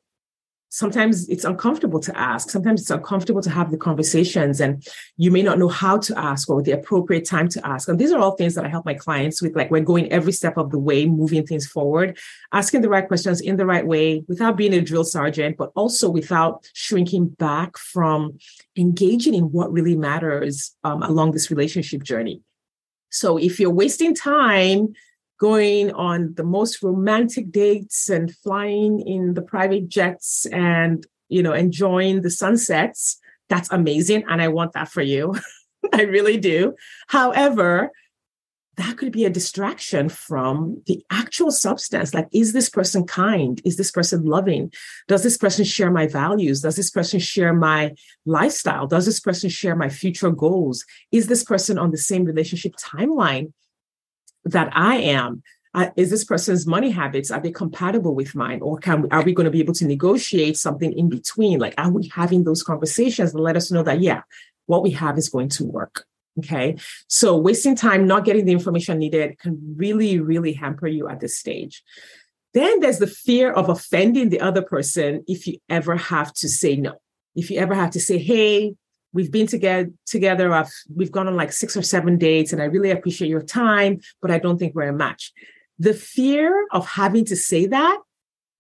sometimes 0.77 1.27
it's 1.31 1.45
uncomfortable 1.45 2.01
to 2.01 2.15
ask. 2.19 2.51
Sometimes 2.51 2.83
it's 2.83 2.91
uncomfortable 2.91 3.41
to 3.41 3.49
have 3.49 3.71
the 3.71 3.79
conversations, 3.79 4.61
and 4.61 4.87
you 5.17 5.31
may 5.31 5.43
not 5.43 5.59
know 5.59 5.69
how 5.69 5.97
to 5.97 6.19
ask 6.19 6.51
or 6.51 6.63
the 6.63 6.73
appropriate 6.73 7.25
time 7.25 7.49
to 7.49 7.67
ask. 7.67 7.89
And 7.89 7.99
these 7.99 8.13
are 8.13 8.19
all 8.19 8.37
things 8.37 8.55
that 8.55 8.67
I 8.67 8.69
help 8.69 8.85
my 8.85 8.93
clients 8.93 9.41
with. 9.41 9.57
Like 9.57 9.71
we're 9.71 9.81
going 9.81 10.13
every 10.13 10.33
step 10.33 10.59
of 10.59 10.71
the 10.71 10.79
way, 10.79 11.07
moving 11.07 11.47
things 11.47 11.67
forward, 11.67 12.19
asking 12.53 12.83
the 12.83 12.91
right 12.91 13.09
questions 13.09 13.41
in 13.41 13.57
the 13.57 13.65
right 13.65 13.87
way 13.87 14.23
without 14.29 14.59
being 14.59 14.75
a 14.75 14.83
drill 14.83 15.05
sergeant, 15.05 15.57
but 15.57 15.73
also 15.75 16.11
without 16.11 16.69
shrinking 16.75 17.29
back 17.29 17.79
from 17.79 18.39
engaging 18.77 19.35
in 19.35 19.45
what 19.45 19.73
really 19.73 19.97
matters 19.97 20.77
um, 20.85 21.03
along 21.03 21.33
this 21.33 21.51
relationship 21.51 22.03
journey. 22.03 22.43
So 23.09 23.39
if 23.39 23.59
you're 23.59 23.71
wasting 23.71 24.15
time 24.15 24.93
going 25.39 25.93
on 25.93 26.35
the 26.35 26.45
most 26.45 26.83
romantic 26.83 27.51
dates 27.51 28.09
and 28.09 28.35
flying 28.37 29.01
in 29.01 29.35
the 29.35 29.43
private 29.43 29.89
jets 29.89 30.47
and 30.47 31.07
you 31.29 31.43
know 31.43 31.53
enjoying 31.53 32.23
the 32.23 32.31
sunsets. 32.31 33.19
That's 33.49 33.71
amazing 33.71 34.25
and 34.29 34.43
i 34.43 34.49
want 34.49 34.73
that 34.73 34.89
for 34.89 35.03
you. 35.03 35.35
I 35.93 36.03
really 36.03 36.37
do. 36.37 36.75
However 37.09 37.91
that 38.77 38.99
could 38.99 39.11
be 39.11 39.25
a 39.25 39.31
distraction 39.31 40.11
from 40.11 40.83
the 40.87 41.03
actual 41.11 41.51
substance. 41.51 42.13
Like 42.13 42.29
is 42.33 42.53
this 42.53 42.69
person 42.69 43.07
kind? 43.07 43.61
Is 43.65 43.77
this 43.77 43.91
person 43.91 44.25
loving? 44.25 44.73
Does 45.09 45.23
this 45.23 45.39
person 45.39 45.65
share 45.65 45.91
my 45.91 46.07
values? 46.07 46.61
Does 46.61 46.77
this 46.77 46.91
person 46.91 47.19
share 47.19 47.55
my 47.55 47.95
lifestyle? 48.27 48.87
Does 48.87 49.07
this 49.07 49.21
person 49.21 49.49
share 49.49 49.77
my 49.77 49.89
future 49.89 50.31
goals? 50.31 50.85
Is 51.11 51.27
this 51.27 51.43
person 51.43 51.79
on 51.79 51.91
the 51.91 51.99
same 51.99 52.25
relationship 52.25 52.75
timeline 52.77 53.53
that 54.47 54.71
I 54.75 54.97
am. 54.97 55.43
Uh, 55.75 55.91
is 55.97 56.09
this 56.09 56.25
person's 56.25 56.67
money 56.67 56.91
habits 56.91 57.31
are 57.31 57.41
they 57.41 57.53
compatible 57.53 58.15
with 58.15 58.35
mine? 58.35 58.61
Or 58.63 58.79
can 58.79 59.03
we, 59.03 59.09
are 59.11 59.23
we 59.23 59.35
going 59.35 59.45
to 59.45 59.51
be 59.51 59.61
able 59.61 59.75
to 59.75 59.87
negotiate 59.87 60.57
something 60.57 60.93
in 60.97 61.11
between? 61.11 61.59
Like 61.59 61.75
are 61.77 61.91
we 61.91 62.09
having 62.15 62.45
those 62.45 62.63
conversations 62.63 63.33
to 63.33 63.39
let 63.39 63.57
us 63.57 63.71
know 63.71 63.83
that 63.83 64.01
yeah 64.01 64.23
what 64.67 64.83
we 64.83 64.91
have 64.93 65.19
is 65.19 65.29
going 65.29 65.51
to 65.51 65.65
work 65.65 66.07
okay? 66.39 66.77
So 67.09 67.37
wasting 67.37 67.77
time 67.77 68.07
not 68.07 68.25
getting 68.25 68.45
the 68.45 68.53
information 68.53 68.99
needed 68.99 69.39
can 69.39 69.75
really 69.77 70.19
really 70.19 70.53
hamper 70.55 70.87
you 70.87 71.09
at 71.09 71.21
this 71.21 71.39
stage. 71.39 71.83
Then 72.55 72.81
there's 72.81 72.99
the 72.99 73.07
fear 73.07 73.53
of 73.53 73.69
offending 73.69 74.31
the 74.31 74.41
other 74.41 74.63
person 74.63 75.25
if 75.27 75.47
you 75.47 75.59
ever 75.69 75.97
have 75.97 76.33
to 76.35 76.49
say 76.49 76.77
no. 76.77 76.95
If 77.35 77.51
you 77.51 77.59
ever 77.59 77.75
have 77.75 77.91
to 77.91 78.01
say 78.01 78.17
hey 78.17 78.77
we've 79.17 79.33
been 79.33 79.47
together 79.47 79.91
together 80.05 80.53
I've, 80.53 80.73
we've 80.95 81.11
gone 81.11 81.27
on 81.27 81.37
like 81.37 81.53
six 81.53 81.77
or 81.77 81.83
seven 81.83 82.19
dates 82.19 82.53
and 82.53 82.61
i 82.63 82.67
really 82.67 82.91
appreciate 82.91 83.29
your 83.29 83.43
time 83.43 84.01
but 84.21 84.31
i 84.31 84.39
don't 84.39 84.59
think 84.59 84.75
we're 84.75 84.89
a 84.89 84.93
match. 84.93 85.33
The 85.79 85.95
fear 85.95 86.67
of 86.73 86.87
having 86.87 87.25
to 87.27 87.37
say 87.37 87.67
that 87.67 87.99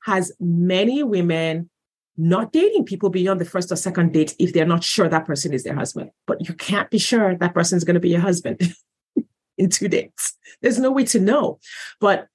has 0.04 0.32
many 0.40 1.02
women 1.02 1.70
not 2.16 2.52
dating 2.52 2.84
people 2.84 3.10
beyond 3.10 3.40
the 3.40 3.44
first 3.44 3.70
or 3.70 3.76
second 3.76 4.12
date 4.12 4.34
if 4.38 4.52
they're 4.52 4.66
not 4.66 4.84
sure 4.84 5.08
that 5.08 5.26
person 5.26 5.52
is 5.52 5.64
their 5.64 5.74
husband. 5.74 6.10
But 6.26 6.46
you 6.46 6.54
can't 6.54 6.90
be 6.90 6.98
sure 6.98 7.36
that 7.36 7.54
person 7.54 7.76
is 7.76 7.84
going 7.84 7.94
to 7.94 8.00
be 8.00 8.10
your 8.10 8.20
husband 8.20 8.60
in 9.58 9.68
two 9.68 9.88
dates. 9.88 10.36
There's 10.62 10.78
no 10.78 10.90
way 10.90 11.04
to 11.04 11.20
know. 11.20 11.58
But 12.00 12.28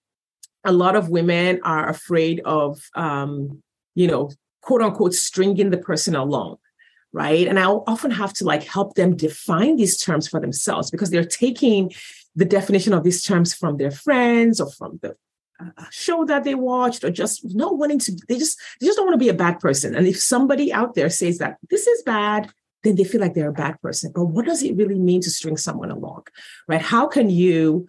a 0.63 0.71
lot 0.71 0.95
of 0.95 1.09
women 1.09 1.59
are 1.63 1.89
afraid 1.89 2.41
of 2.41 2.79
um, 2.95 3.63
you 3.95 4.07
know 4.07 4.29
quote 4.61 4.81
unquote 4.81 5.13
stringing 5.13 5.71
the 5.71 5.77
person 5.77 6.15
along 6.15 6.57
right? 7.13 7.47
And 7.47 7.59
I'll 7.59 7.83
often 7.87 8.11
have 8.11 8.33
to 8.33 8.45
like 8.45 8.63
help 8.63 8.95
them 8.95 9.15
define 9.15 9.75
these 9.75 9.97
terms 9.97 10.27
for 10.27 10.39
themselves 10.39 10.89
because 10.91 11.09
they're 11.09 11.25
taking 11.25 11.91
the 12.35 12.45
definition 12.45 12.93
of 12.93 13.03
these 13.03 13.23
terms 13.23 13.53
from 13.53 13.77
their 13.77 13.91
friends 13.91 14.61
or 14.61 14.71
from 14.71 14.99
the 15.01 15.15
show 15.91 16.25
that 16.25 16.43
they 16.43 16.55
watched 16.55 17.03
or 17.03 17.11
just 17.11 17.41
not 17.55 17.77
wanting 17.77 17.99
to 17.99 18.11
they 18.27 18.37
just 18.37 18.59
they 18.79 18.87
just 18.87 18.97
don't 18.97 19.05
want 19.05 19.13
to 19.13 19.23
be 19.23 19.29
a 19.29 19.33
bad 19.33 19.59
person. 19.59 19.95
And 19.95 20.07
if 20.07 20.19
somebody 20.19 20.73
out 20.73 20.95
there 20.95 21.09
says 21.09 21.37
that 21.37 21.57
this 21.69 21.85
is 21.85 22.01
bad 22.03 22.51
then 22.83 22.95
they 22.95 23.03
feel 23.03 23.21
like 23.21 23.35
they're 23.35 23.49
a 23.49 23.53
bad 23.53 23.79
person. 23.79 24.11
But 24.15 24.25
what 24.25 24.45
does 24.45 24.63
it 24.63 24.75
really 24.75 24.97
mean 24.97 25.21
to 25.21 25.29
string 25.29 25.57
someone 25.57 25.91
along 25.91 26.23
right? 26.67 26.81
How 26.81 27.07
can 27.07 27.29
you 27.29 27.87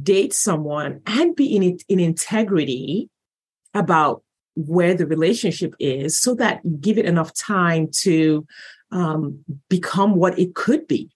date 0.00 0.32
someone 0.32 1.02
and 1.06 1.36
be 1.36 1.54
in 1.54 1.78
in 1.88 2.00
integrity 2.00 3.10
about 3.74 4.23
where 4.56 4.94
the 4.94 5.06
relationship 5.06 5.74
is 5.78 6.18
so 6.18 6.34
that 6.34 6.60
you 6.64 6.76
give 6.76 6.98
it 6.98 7.06
enough 7.06 7.34
time 7.34 7.88
to 7.92 8.46
um, 8.92 9.44
become 9.68 10.14
what 10.14 10.38
it 10.38 10.54
could 10.54 10.86
be. 10.86 11.10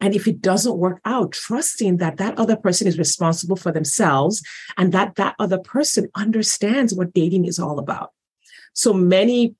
And 0.00 0.16
if 0.16 0.26
it 0.26 0.42
doesn't 0.42 0.78
work 0.78 1.00
out, 1.04 1.30
trusting 1.30 1.98
that 1.98 2.16
that 2.16 2.36
other 2.36 2.56
person 2.56 2.88
is 2.88 2.98
responsible 2.98 3.54
for 3.54 3.70
themselves 3.70 4.42
and 4.76 4.92
that 4.92 5.14
that 5.14 5.36
other 5.38 5.58
person 5.58 6.08
understands 6.16 6.92
what 6.92 7.14
dating 7.14 7.44
is 7.44 7.60
all 7.60 7.78
about. 7.78 8.10
So 8.74 8.92
many 8.92 9.54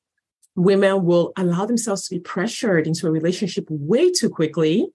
women 0.56 1.04
will 1.04 1.32
allow 1.36 1.64
themselves 1.64 2.08
to 2.08 2.16
be 2.16 2.20
pressured 2.20 2.88
into 2.88 3.06
a 3.06 3.10
relationship 3.10 3.66
way 3.68 4.10
too 4.10 4.30
quickly 4.30 4.92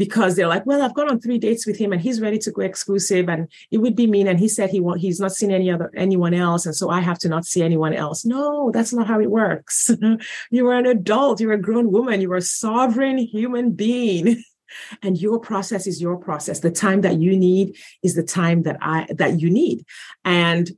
because 0.00 0.34
they're 0.34 0.48
like, 0.48 0.64
well, 0.64 0.80
I've 0.80 0.94
gone 0.94 1.10
on 1.10 1.20
three 1.20 1.36
dates 1.36 1.66
with 1.66 1.76
him 1.76 1.92
and 1.92 2.00
he's 2.00 2.22
ready 2.22 2.38
to 2.38 2.50
go 2.50 2.62
exclusive 2.62 3.28
and 3.28 3.46
it 3.70 3.78
would 3.82 3.94
be 3.94 4.06
mean. 4.06 4.26
And 4.28 4.40
he 4.40 4.48
said 4.48 4.70
he 4.70 4.82
he's 4.96 5.20
not 5.20 5.32
seen 5.32 5.50
any 5.50 5.70
other 5.70 5.90
anyone 5.94 6.32
else. 6.32 6.64
And 6.64 6.74
so 6.74 6.88
I 6.88 7.00
have 7.00 7.18
to 7.18 7.28
not 7.28 7.44
see 7.44 7.62
anyone 7.62 7.92
else. 7.92 8.24
No, 8.24 8.70
that's 8.70 8.94
not 8.94 9.06
how 9.06 9.20
it 9.20 9.30
works. 9.30 9.90
you 10.50 10.66
are 10.68 10.78
an 10.78 10.86
adult, 10.86 11.38
you're 11.38 11.52
a 11.52 11.60
grown 11.60 11.92
woman, 11.92 12.22
you're 12.22 12.36
a 12.36 12.40
sovereign 12.40 13.18
human 13.18 13.72
being. 13.72 14.42
and 15.02 15.20
your 15.20 15.38
process 15.38 15.86
is 15.86 16.00
your 16.00 16.16
process 16.16 16.60
the 16.60 16.70
time 16.70 17.00
that 17.00 17.18
you 17.20 17.36
need 17.36 17.76
is 18.04 18.14
the 18.14 18.22
time 18.22 18.62
that 18.62 18.76
i 18.80 19.04
that 19.10 19.40
you 19.40 19.50
need 19.50 19.84
and 20.24 20.70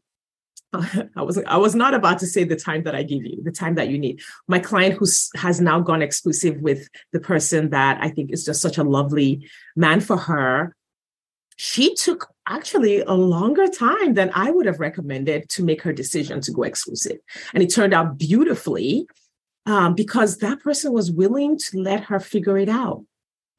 I 1.17 1.23
was 1.23 1.39
I 1.47 1.57
was 1.59 1.75
not 1.75 1.93
about 1.93 2.19
to 2.21 2.27
say 2.27 2.45
the 2.45 2.57
time 2.57 2.85
that 2.85 2.95
I 2.95 3.03
give 3.03 3.25
you, 3.25 3.43
the 3.43 3.53
time 3.53 3.75
that 3.75 3.89
you 3.89 3.99
need. 3.99 4.21
My 4.49 4.59
client 4.59 4.95
who 4.95 5.07
has 5.37 5.61
now 5.61 5.81
gone 5.81 6.03
exclusive 6.03 6.61
with 6.61 6.89
the 7.13 7.21
person 7.21 7.71
that 7.71 7.99
I 8.01 8.09
think 8.09 8.33
is 8.33 8.45
just 8.45 8.63
such 8.63 8.79
a 8.79 8.85
lovely 8.85 9.49
man 9.77 10.01
for 10.01 10.17
her. 10.17 10.75
She 11.57 11.95
took 11.95 12.29
actually 12.49 13.01
a 13.01 13.13
longer 13.13 13.69
time 13.69 14.15
than 14.15 14.31
I 14.35 14.51
would 14.51 14.67
have 14.67 14.81
recommended 14.81 15.49
to 15.51 15.63
make 15.63 15.83
her 15.83 15.93
decision 15.93 16.41
to 16.41 16.53
go 16.53 16.63
exclusive, 16.63 17.19
and 17.53 17.63
it 17.63 17.69
turned 17.69 17.93
out 17.93 18.17
beautifully 18.19 19.07
um, 19.67 19.95
because 19.95 20.39
that 20.39 20.61
person 20.61 20.93
was 20.93 21.13
willing 21.13 21.59
to 21.59 21.79
let 21.81 22.05
her 22.05 22.19
figure 22.19 22.57
it 22.57 22.69
out. 22.69 23.05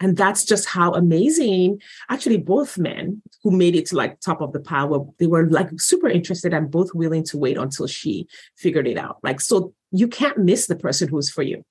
And 0.03 0.17
that's 0.17 0.43
just 0.43 0.67
how 0.67 0.91
amazing. 0.91 1.81
Actually, 2.09 2.37
both 2.37 2.77
men 2.77 3.21
who 3.41 3.51
made 3.51 3.73
it 3.73 3.85
to 3.87 3.95
like 3.95 4.19
top 4.19 4.41
of 4.41 4.51
the 4.51 4.59
pile 4.59 5.15
they 5.17 5.27
were 5.27 5.49
like 5.49 5.69
super 5.79 6.09
interested 6.09 6.53
and 6.53 6.69
both 6.69 6.93
willing 6.93 7.23
to 7.23 7.37
wait 7.37 7.57
until 7.57 7.87
she 7.87 8.27
figured 8.57 8.85
it 8.85 8.97
out. 8.97 9.19
Like, 9.23 9.39
so 9.39 9.73
you 9.91 10.09
can't 10.09 10.39
miss 10.39 10.67
the 10.67 10.75
person 10.75 11.07
who's 11.07 11.29
for 11.29 11.41
you. 11.41 11.63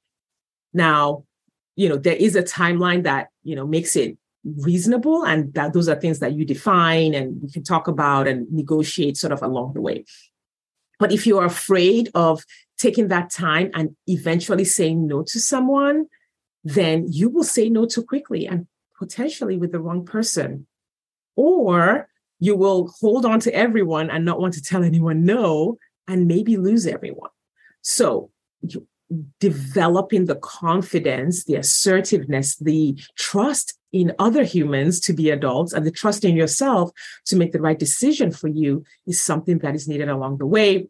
Now, 0.72 1.24
you 1.76 1.90
know, 1.90 1.98
there 1.98 2.16
is 2.16 2.34
a 2.34 2.42
timeline 2.42 3.02
that, 3.02 3.28
you 3.42 3.54
know, 3.54 3.66
makes 3.66 3.96
it 3.96 4.16
reasonable 4.44 5.26
and 5.26 5.52
that 5.52 5.74
those 5.74 5.90
are 5.90 6.00
things 6.00 6.20
that 6.20 6.32
you 6.32 6.46
define 6.46 7.12
and 7.12 7.38
we 7.42 7.50
can 7.50 7.62
talk 7.62 7.86
about 7.86 8.26
and 8.26 8.50
negotiate 8.50 9.18
sort 9.18 9.34
of 9.34 9.42
along 9.42 9.74
the 9.74 9.82
way. 9.82 10.06
But 10.98 11.12
if 11.12 11.26
you're 11.26 11.44
afraid 11.44 12.08
of 12.14 12.46
taking 12.78 13.08
that 13.08 13.28
time 13.28 13.70
and 13.74 13.94
eventually 14.06 14.64
saying 14.64 15.06
no 15.06 15.22
to 15.22 15.38
someone, 15.38 16.06
then 16.64 17.07
you 17.11 17.28
will 17.28 17.45
say 17.45 17.69
no 17.69 17.87
too 17.87 18.04
quickly 18.04 18.47
and 18.47 18.66
potentially 18.99 19.57
with 19.57 19.73
the 19.73 19.81
wrong 19.81 20.04
person. 20.04 20.66
Or 21.37 22.09
you 22.38 22.57
will 22.57 22.92
hold 23.00 23.25
on 23.25 23.40
to 23.40 23.54
everyone 23.54 24.11
and 24.11 24.25
not 24.25 24.40
want 24.40 24.54
to 24.54 24.62
tell 24.62 24.83
anyone 24.83 25.25
no 25.25 25.78
and 26.09 26.26
maybe 26.26 26.57
lose 26.57 26.87
everyone. 26.87 27.31
So, 27.83 28.31
developing 29.40 30.26
the 30.26 30.37
confidence, 30.37 31.45
the 31.45 31.57
assertiveness, 31.57 32.57
the 32.57 32.99
trust 33.16 33.78
in 33.92 34.12
other 34.19 34.42
humans 34.42 35.00
to 35.00 35.12
be 35.12 35.31
adults 35.31 35.73
and 35.73 35.87
the 35.87 35.90
trust 35.90 36.25
in 36.25 36.35
yourself 36.35 36.90
to 37.26 37.37
make 37.37 37.52
the 37.52 37.61
right 37.61 37.78
decision 37.78 38.31
for 38.31 38.49
you 38.49 38.85
is 39.07 39.21
something 39.21 39.59
that 39.59 39.75
is 39.75 39.87
needed 39.87 40.09
along 40.09 40.38
the 40.38 40.47
way. 40.47 40.88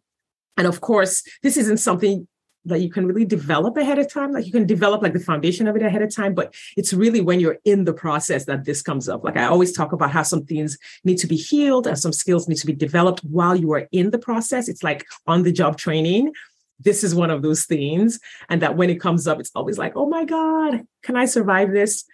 And 0.57 0.67
of 0.67 0.81
course, 0.81 1.23
this 1.43 1.57
isn't 1.57 1.79
something 1.79 2.29
that 2.64 2.81
you 2.81 2.90
can 2.90 3.07
really 3.07 3.25
develop 3.25 3.76
ahead 3.76 3.99
of 3.99 4.12
time. 4.12 4.33
Like 4.33 4.47
you 4.47 4.52
can 4.52 4.66
develop 4.66 5.02
like 5.02 5.12
the 5.12 5.21
foundation 5.21 5.66
of 5.66 5.76
it 5.76 5.83
ahead 5.83 6.02
of 6.02 6.14
time, 6.14 6.35
but 6.35 6.54
it's 6.76 6.92
really 6.92 7.21
when 7.21 7.40
you're 7.40 7.59
in 7.64 7.85
the 7.85 7.92
process 7.92 8.45
that 8.47 8.64
this 8.64 8.83
comes 8.83 9.09
up. 9.09 9.25
Like 9.25 9.37
I 9.37 9.45
always 9.45 9.73
talk 9.73 9.92
about 9.92 10.11
how 10.11 10.23
some 10.23 10.45
things 10.45 10.78
need 11.04 11.19
to 11.19 11.26
be 11.26 11.37
healed 11.37 11.87
and 11.87 11.99
some 11.99 12.12
skills 12.12 12.49
need 12.49 12.59
to 12.59 12.66
be 12.66 12.75
developed 12.75 13.21
while 13.21 13.57
you 13.57 13.73
are 13.73 13.88
in 13.92 14.11
the 14.11 14.19
process. 14.19 14.69
It's 14.69 14.83
like 14.83 15.07
on 15.26 15.42
the 15.42 15.52
job 15.52 15.76
training. 15.76 16.33
This 16.78 17.04
is 17.04 17.14
one 17.14 17.31
of 17.31 17.42
those 17.42 17.64
things. 17.64 18.19
And 18.49 18.62
that 18.62 18.76
when 18.76 18.90
it 18.90 19.00
comes 19.00 19.26
up, 19.26 19.40
it's 19.40 19.52
always 19.54 19.78
like, 19.78 19.92
oh 19.97 20.09
my 20.09 20.25
God, 20.25 20.85
can 21.02 21.16
I 21.16 21.26
survive 21.26 21.73
this? 21.73 22.04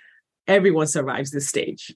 Everyone 0.46 0.86
survives 0.86 1.30
this 1.30 1.48
stage. 1.48 1.94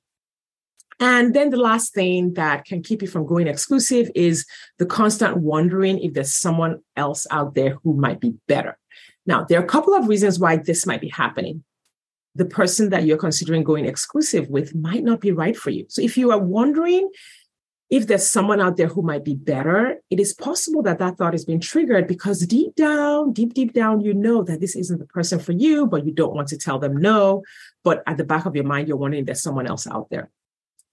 And 1.02 1.34
then 1.34 1.50
the 1.50 1.56
last 1.56 1.94
thing 1.94 2.34
that 2.34 2.64
can 2.64 2.80
keep 2.80 3.02
you 3.02 3.08
from 3.08 3.26
going 3.26 3.48
exclusive 3.48 4.08
is 4.14 4.46
the 4.78 4.86
constant 4.86 5.38
wondering 5.38 5.98
if 5.98 6.14
there's 6.14 6.32
someone 6.32 6.78
else 6.96 7.26
out 7.32 7.56
there 7.56 7.76
who 7.82 7.94
might 7.94 8.20
be 8.20 8.34
better. 8.46 8.78
Now, 9.26 9.42
there 9.42 9.58
are 9.58 9.64
a 9.64 9.66
couple 9.66 9.94
of 9.94 10.06
reasons 10.06 10.38
why 10.38 10.58
this 10.58 10.86
might 10.86 11.00
be 11.00 11.08
happening. 11.08 11.64
The 12.36 12.44
person 12.44 12.90
that 12.90 13.04
you're 13.04 13.16
considering 13.16 13.64
going 13.64 13.84
exclusive 13.84 14.48
with 14.48 14.76
might 14.76 15.02
not 15.02 15.20
be 15.20 15.32
right 15.32 15.56
for 15.56 15.70
you. 15.70 15.86
So 15.88 16.02
if 16.02 16.16
you 16.16 16.30
are 16.30 16.38
wondering 16.38 17.10
if 17.90 18.06
there's 18.06 18.30
someone 18.30 18.60
out 18.60 18.76
there 18.76 18.86
who 18.86 19.02
might 19.02 19.24
be 19.24 19.34
better, 19.34 20.00
it 20.08 20.20
is 20.20 20.32
possible 20.32 20.84
that 20.84 21.00
that 21.00 21.18
thought 21.18 21.34
has 21.34 21.44
been 21.44 21.58
triggered 21.58 22.06
because 22.06 22.46
deep 22.46 22.76
down, 22.76 23.32
deep, 23.32 23.54
deep 23.54 23.72
down, 23.72 24.02
you 24.02 24.14
know 24.14 24.44
that 24.44 24.60
this 24.60 24.76
isn't 24.76 25.00
the 25.00 25.06
person 25.06 25.40
for 25.40 25.50
you, 25.50 25.84
but 25.84 26.06
you 26.06 26.12
don't 26.12 26.32
want 26.36 26.46
to 26.50 26.56
tell 26.56 26.78
them 26.78 26.96
no. 26.96 27.42
But 27.82 28.04
at 28.06 28.18
the 28.18 28.24
back 28.24 28.46
of 28.46 28.54
your 28.54 28.66
mind, 28.66 28.86
you're 28.86 28.96
wondering 28.96 29.22
if 29.22 29.26
there's 29.26 29.42
someone 29.42 29.66
else 29.66 29.88
out 29.88 30.08
there. 30.08 30.30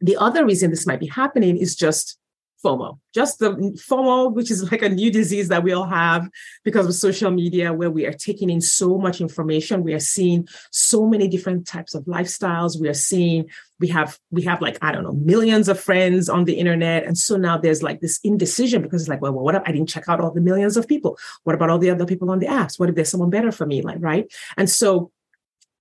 The 0.01 0.17
other 0.17 0.45
reason 0.45 0.69
this 0.69 0.87
might 0.87 0.99
be 0.99 1.07
happening 1.07 1.57
is 1.57 1.75
just 1.75 2.17
FOMO, 2.63 2.99
just 3.13 3.39
the 3.39 3.51
FOMO, 3.89 4.33
which 4.33 4.51
is 4.51 4.69
like 4.71 4.81
a 4.81 4.89
new 4.89 5.09
disease 5.09 5.47
that 5.47 5.63
we 5.63 5.71
all 5.71 5.85
have 5.85 6.29
because 6.65 6.85
of 6.85 6.93
social 6.93 7.31
media, 7.31 7.71
where 7.71 7.89
we 7.89 8.05
are 8.05 8.11
taking 8.11 8.49
in 8.49 8.59
so 8.59 8.97
much 8.97 9.21
information. 9.21 9.83
We 9.83 9.93
are 9.93 9.99
seeing 9.99 10.47
so 10.71 11.07
many 11.07 11.29
different 11.29 11.65
types 11.65 11.95
of 11.95 12.03
lifestyles. 12.03 12.79
We 12.79 12.89
are 12.89 12.93
seeing 12.93 13.45
we 13.79 13.87
have 13.89 14.19
we 14.29 14.41
have 14.43 14.61
like 14.61 14.77
I 14.81 14.91
don't 14.91 15.03
know 15.03 15.13
millions 15.13 15.69
of 15.69 15.79
friends 15.79 16.27
on 16.27 16.43
the 16.43 16.55
internet, 16.55 17.05
and 17.05 17.17
so 17.17 17.37
now 17.37 17.57
there's 17.57 17.81
like 17.81 18.01
this 18.01 18.19
indecision 18.23 18.81
because 18.81 19.03
it's 19.03 19.09
like, 19.09 19.21
well, 19.21 19.31
well 19.31 19.45
what 19.45 19.55
if 19.55 19.63
I 19.65 19.71
didn't 19.71 19.89
check 19.89 20.09
out 20.09 20.19
all 20.19 20.31
the 20.31 20.41
millions 20.41 20.75
of 20.75 20.87
people? 20.87 21.17
What 21.43 21.55
about 21.55 21.69
all 21.69 21.79
the 21.79 21.91
other 21.91 22.05
people 22.05 22.29
on 22.29 22.39
the 22.39 22.47
apps? 22.47 22.77
What 22.77 22.89
if 22.89 22.95
there's 22.95 23.09
someone 23.09 23.29
better 23.29 23.53
for 23.53 23.65
me? 23.65 23.81
Like 23.81 23.97
right, 23.99 24.31
and 24.57 24.69
so 24.69 25.11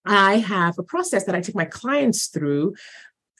I 0.04 0.38
have 0.38 0.78
a 0.78 0.82
process 0.82 1.25
that 1.25 1.34
I 1.34 1.40
take 1.40 1.54
my 1.54 1.64
clients 1.64 2.28
through 2.28 2.75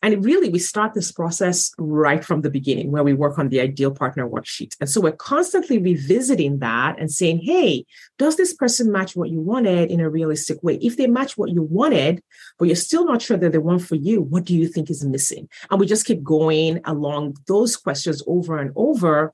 and 0.03 0.25
really, 0.25 0.49
we 0.49 0.59
start 0.59 0.95
this 0.95 1.11
process 1.11 1.73
right 1.79 2.25
from 2.25 2.43
the 2.43 2.51
beginning 2.51 2.91
where 2.91 3.03
we 3.03 3.15
work 3.15 3.39
on 3.39 3.49
the 3.49 3.61
ideal 3.61 3.91
partner 3.91 4.29
worksheet. 4.29 4.77
And 4.81 4.89
so 4.89 5.01
we're 5.01 5.13
constantly 5.13 5.79
revisiting 5.79 6.61
that 6.61 6.99
and 6.99 7.11
saying, 7.11 7.41
hey, 7.43 7.85
does 8.19 8.37
this 8.37 8.55
person 8.55 8.93
match 8.93 9.17
what 9.17 9.31
you 9.31 9.41
wanted 9.41 9.91
in 9.91 10.01
a 10.01 10.09
realistic 10.09 10.63
way? 10.63 10.77
If 10.77 10.97
they 10.97 11.07
match 11.07 11.37
what 11.37 11.51
you 11.51 11.63
wanted, 11.63 12.23
but 12.59 12.67
you're 12.67 12.77
still 12.77 13.05
not 13.05 13.23
sure 13.23 13.37
that 13.37 13.53
they 13.53 13.59
want 13.59 13.83
for 13.83 13.97
you, 13.97 14.23
what 14.23 14.45
do 14.45 14.55
you 14.55 14.69
think 14.69 14.89
is 14.91 15.05
missing? 15.05 15.49
And 15.71 15.81
we 15.81 15.87
just 15.87 16.07
keep 16.07 16.23
going 16.23 16.81
along 16.85 17.37
those 17.47 17.77
questions 17.77 18.23
over 18.27 18.59
and 18.59 18.73
over 18.77 19.33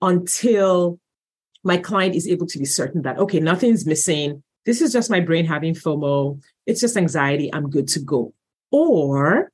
until 0.00 1.00
my 1.64 1.76
client 1.78 2.14
is 2.14 2.28
able 2.28 2.46
to 2.46 2.58
be 2.58 2.64
certain 2.64 3.02
that, 3.02 3.18
okay, 3.18 3.40
nothing's 3.40 3.86
missing. 3.86 4.42
This 4.66 4.80
is 4.80 4.92
just 4.92 5.10
my 5.10 5.20
brain 5.20 5.46
having 5.46 5.74
FOMO. 5.74 6.40
It's 6.64 6.80
just 6.80 6.96
anxiety. 6.96 7.52
I'm 7.52 7.70
good 7.70 7.88
to 7.88 8.00
go. 8.00 8.34
Or 8.70 9.50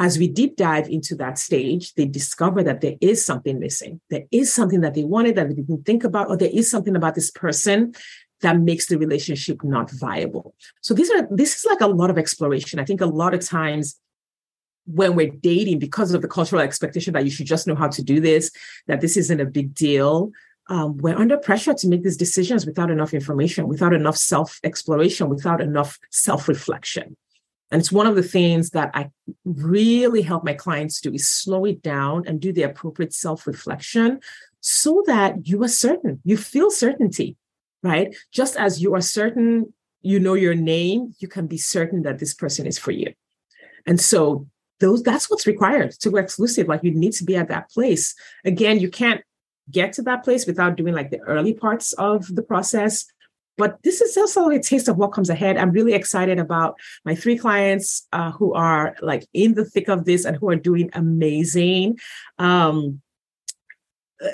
as 0.00 0.18
we 0.18 0.26
deep 0.26 0.56
dive 0.56 0.88
into 0.88 1.14
that 1.14 1.38
stage, 1.38 1.92
they 1.92 2.06
discover 2.06 2.62
that 2.62 2.80
there 2.80 2.94
is 3.02 3.22
something 3.24 3.60
missing. 3.60 4.00
There 4.08 4.24
is 4.32 4.52
something 4.52 4.80
that 4.80 4.94
they 4.94 5.04
wanted 5.04 5.36
that 5.36 5.48
they 5.48 5.54
didn't 5.54 5.84
think 5.84 6.04
about, 6.04 6.30
or 6.30 6.38
there 6.38 6.50
is 6.50 6.70
something 6.70 6.96
about 6.96 7.14
this 7.14 7.30
person 7.30 7.92
that 8.40 8.58
makes 8.58 8.86
the 8.86 8.96
relationship 8.96 9.62
not 9.62 9.90
viable. 9.90 10.54
So 10.80 10.94
these 10.94 11.10
are 11.10 11.28
this 11.30 11.54
is 11.54 11.66
like 11.66 11.82
a 11.82 11.86
lot 11.86 12.08
of 12.08 12.16
exploration. 12.16 12.80
I 12.80 12.86
think 12.86 13.02
a 13.02 13.06
lot 13.06 13.34
of 13.34 13.46
times 13.46 14.00
when 14.86 15.14
we're 15.14 15.30
dating, 15.30 15.80
because 15.80 16.14
of 16.14 16.22
the 16.22 16.28
cultural 16.28 16.62
expectation 16.62 17.12
that 17.12 17.24
you 17.24 17.30
should 17.30 17.46
just 17.46 17.66
know 17.66 17.74
how 17.74 17.88
to 17.88 18.02
do 18.02 18.20
this, 18.20 18.50
that 18.86 19.02
this 19.02 19.18
isn't 19.18 19.38
a 19.38 19.44
big 19.44 19.74
deal. 19.74 20.32
Um, 20.70 20.96
we're 20.96 21.18
under 21.18 21.36
pressure 21.36 21.74
to 21.74 21.88
make 21.88 22.04
these 22.04 22.16
decisions 22.16 22.64
without 22.64 22.90
enough 22.90 23.12
information, 23.12 23.68
without 23.68 23.92
enough 23.92 24.16
self 24.16 24.60
exploration, 24.64 25.28
without 25.28 25.60
enough 25.60 25.98
self 26.10 26.48
reflection. 26.48 27.18
And 27.70 27.80
it's 27.80 27.92
one 27.92 28.06
of 28.06 28.16
the 28.16 28.22
things 28.22 28.70
that 28.70 28.90
I 28.94 29.10
really 29.44 30.22
help 30.22 30.44
my 30.44 30.54
clients 30.54 31.00
do 31.00 31.12
is 31.12 31.28
slow 31.28 31.64
it 31.64 31.82
down 31.82 32.24
and 32.26 32.40
do 32.40 32.52
the 32.52 32.62
appropriate 32.64 33.14
self 33.14 33.46
reflection 33.46 34.20
so 34.60 35.02
that 35.06 35.46
you 35.46 35.62
are 35.62 35.68
certain, 35.68 36.20
you 36.24 36.36
feel 36.36 36.70
certainty, 36.70 37.36
right? 37.82 38.14
Just 38.32 38.56
as 38.56 38.82
you 38.82 38.94
are 38.94 39.00
certain, 39.00 39.72
you 40.02 40.18
know 40.18 40.34
your 40.34 40.54
name, 40.54 41.14
you 41.18 41.28
can 41.28 41.46
be 41.46 41.58
certain 41.58 42.02
that 42.02 42.18
this 42.18 42.34
person 42.34 42.66
is 42.66 42.78
for 42.78 42.90
you. 42.90 43.12
And 43.86 44.00
so 44.00 44.46
those 44.80 45.02
that's 45.02 45.30
what's 45.30 45.46
required 45.46 45.92
to 46.00 46.10
go 46.10 46.16
exclusive. 46.16 46.66
Like 46.66 46.82
you 46.82 46.92
need 46.92 47.12
to 47.14 47.24
be 47.24 47.36
at 47.36 47.48
that 47.48 47.70
place. 47.70 48.14
Again, 48.44 48.80
you 48.80 48.90
can't 48.90 49.20
get 49.70 49.92
to 49.94 50.02
that 50.02 50.24
place 50.24 50.46
without 50.46 50.76
doing 50.76 50.94
like 50.94 51.10
the 51.10 51.20
early 51.20 51.54
parts 51.54 51.92
of 51.94 52.34
the 52.34 52.42
process 52.42 53.06
but 53.60 53.76
this 53.82 54.00
is 54.00 54.16
also 54.16 54.48
a 54.48 54.58
taste 54.58 54.88
of 54.88 54.96
what 54.96 55.12
comes 55.12 55.28
ahead. 55.28 55.58
I'm 55.58 55.70
really 55.70 55.92
excited 55.92 56.38
about 56.38 56.80
my 57.04 57.14
three 57.14 57.36
clients 57.36 58.08
uh, 58.10 58.32
who 58.32 58.54
are 58.54 58.96
like 59.02 59.28
in 59.34 59.52
the 59.52 59.66
thick 59.66 59.88
of 59.88 60.06
this 60.06 60.24
and 60.24 60.34
who 60.34 60.48
are 60.48 60.56
doing 60.56 60.88
amazing. 60.94 61.98
Um, 62.38 63.02
uh, 64.24 64.28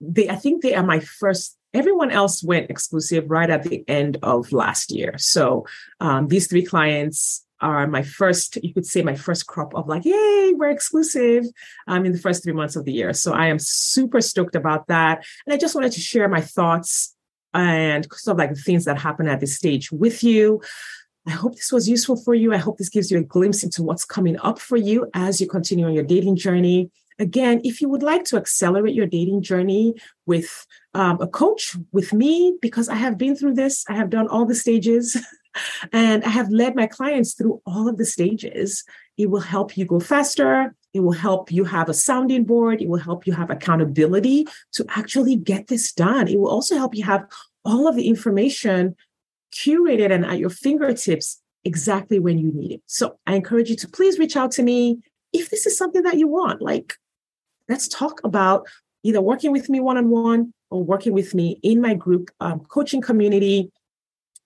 they, 0.00 0.28
I 0.28 0.36
think 0.36 0.62
they 0.62 0.76
are 0.76 0.84
my 0.84 1.00
first. 1.00 1.56
Everyone 1.74 2.12
else 2.12 2.42
went 2.42 2.70
exclusive 2.70 3.28
right 3.28 3.50
at 3.50 3.64
the 3.64 3.84
end 3.88 4.18
of 4.22 4.52
last 4.52 4.92
year. 4.92 5.18
So 5.18 5.66
um, 5.98 6.28
these 6.28 6.46
three 6.46 6.64
clients 6.64 7.44
are 7.60 7.88
my 7.88 8.02
first, 8.02 8.58
you 8.62 8.72
could 8.72 8.86
say 8.86 9.02
my 9.02 9.16
first 9.16 9.48
crop 9.48 9.74
of 9.74 9.88
like, 9.88 10.04
yay, 10.04 10.52
we're 10.54 10.70
exclusive 10.70 11.46
um, 11.88 12.06
in 12.06 12.12
the 12.12 12.18
first 12.18 12.44
three 12.44 12.52
months 12.52 12.76
of 12.76 12.84
the 12.84 12.92
year. 12.92 13.12
So 13.12 13.32
I 13.32 13.46
am 13.48 13.58
super 13.58 14.20
stoked 14.20 14.54
about 14.54 14.86
that. 14.86 15.26
And 15.44 15.52
I 15.52 15.56
just 15.56 15.74
wanted 15.74 15.90
to 15.92 16.00
share 16.00 16.28
my 16.28 16.40
thoughts 16.40 17.16
and 17.54 18.06
sort 18.12 18.34
of 18.34 18.38
like 18.38 18.50
the 18.50 18.60
things 18.60 18.84
that 18.84 18.98
happen 18.98 19.28
at 19.28 19.40
this 19.40 19.56
stage 19.56 19.90
with 19.90 20.22
you. 20.22 20.60
I 21.26 21.32
hope 21.32 21.56
this 21.56 21.72
was 21.72 21.88
useful 21.88 22.16
for 22.16 22.34
you. 22.34 22.54
I 22.54 22.56
hope 22.56 22.78
this 22.78 22.88
gives 22.88 23.10
you 23.10 23.18
a 23.18 23.22
glimpse 23.22 23.62
into 23.62 23.82
what's 23.82 24.04
coming 24.04 24.38
up 24.38 24.58
for 24.58 24.76
you 24.76 25.10
as 25.14 25.40
you 25.40 25.46
continue 25.46 25.86
on 25.86 25.92
your 25.92 26.04
dating 26.04 26.36
journey. 26.36 26.90
Again, 27.18 27.60
if 27.64 27.80
you 27.80 27.88
would 27.88 28.02
like 28.02 28.24
to 28.26 28.36
accelerate 28.36 28.94
your 28.94 29.06
dating 29.06 29.42
journey 29.42 29.94
with 30.24 30.66
um, 30.94 31.20
a 31.20 31.26
coach, 31.26 31.76
with 31.92 32.12
me, 32.12 32.56
because 32.62 32.88
I 32.88 32.94
have 32.94 33.18
been 33.18 33.34
through 33.34 33.54
this, 33.54 33.84
I 33.88 33.94
have 33.94 34.08
done 34.08 34.28
all 34.28 34.46
the 34.46 34.54
stages 34.54 35.16
and 35.92 36.24
I 36.24 36.28
have 36.28 36.50
led 36.50 36.76
my 36.76 36.86
clients 36.86 37.34
through 37.34 37.60
all 37.66 37.88
of 37.88 37.96
the 37.96 38.04
stages. 38.04 38.84
It 39.16 39.30
will 39.30 39.40
help 39.40 39.76
you 39.76 39.84
go 39.84 40.00
faster. 40.00 40.74
It 40.94 41.00
will 41.00 41.12
help 41.12 41.52
you 41.52 41.64
have 41.64 41.88
a 41.88 41.94
sounding 41.94 42.44
board. 42.44 42.80
It 42.80 42.88
will 42.88 42.98
help 42.98 43.26
you 43.26 43.32
have 43.34 43.50
accountability 43.50 44.46
to 44.72 44.86
actually 44.88 45.36
get 45.36 45.66
this 45.66 45.92
done. 45.92 46.28
It 46.28 46.38
will 46.38 46.50
also 46.50 46.76
help 46.76 46.94
you 46.94 47.04
have 47.04 47.26
all 47.64 47.86
of 47.86 47.96
the 47.96 48.08
information 48.08 48.96
curated 49.52 50.12
and 50.12 50.24
at 50.24 50.38
your 50.38 50.50
fingertips 50.50 51.40
exactly 51.64 52.18
when 52.18 52.38
you 52.38 52.50
need 52.52 52.72
it. 52.72 52.82
So 52.86 53.18
I 53.26 53.34
encourage 53.34 53.70
you 53.70 53.76
to 53.76 53.88
please 53.88 54.18
reach 54.18 54.36
out 54.36 54.52
to 54.52 54.62
me 54.62 55.00
if 55.32 55.50
this 55.50 55.66
is 55.66 55.76
something 55.76 56.02
that 56.02 56.18
you 56.18 56.28
want. 56.28 56.62
Like, 56.62 56.94
let's 57.68 57.88
talk 57.88 58.20
about 58.24 58.66
either 59.02 59.20
working 59.20 59.52
with 59.52 59.68
me 59.68 59.80
one 59.80 59.98
on 59.98 60.08
one 60.08 60.54
or 60.70 60.84
working 60.84 61.12
with 61.12 61.34
me 61.34 61.58
in 61.62 61.80
my 61.80 61.94
group 61.94 62.30
um, 62.40 62.60
coaching 62.60 63.00
community, 63.00 63.70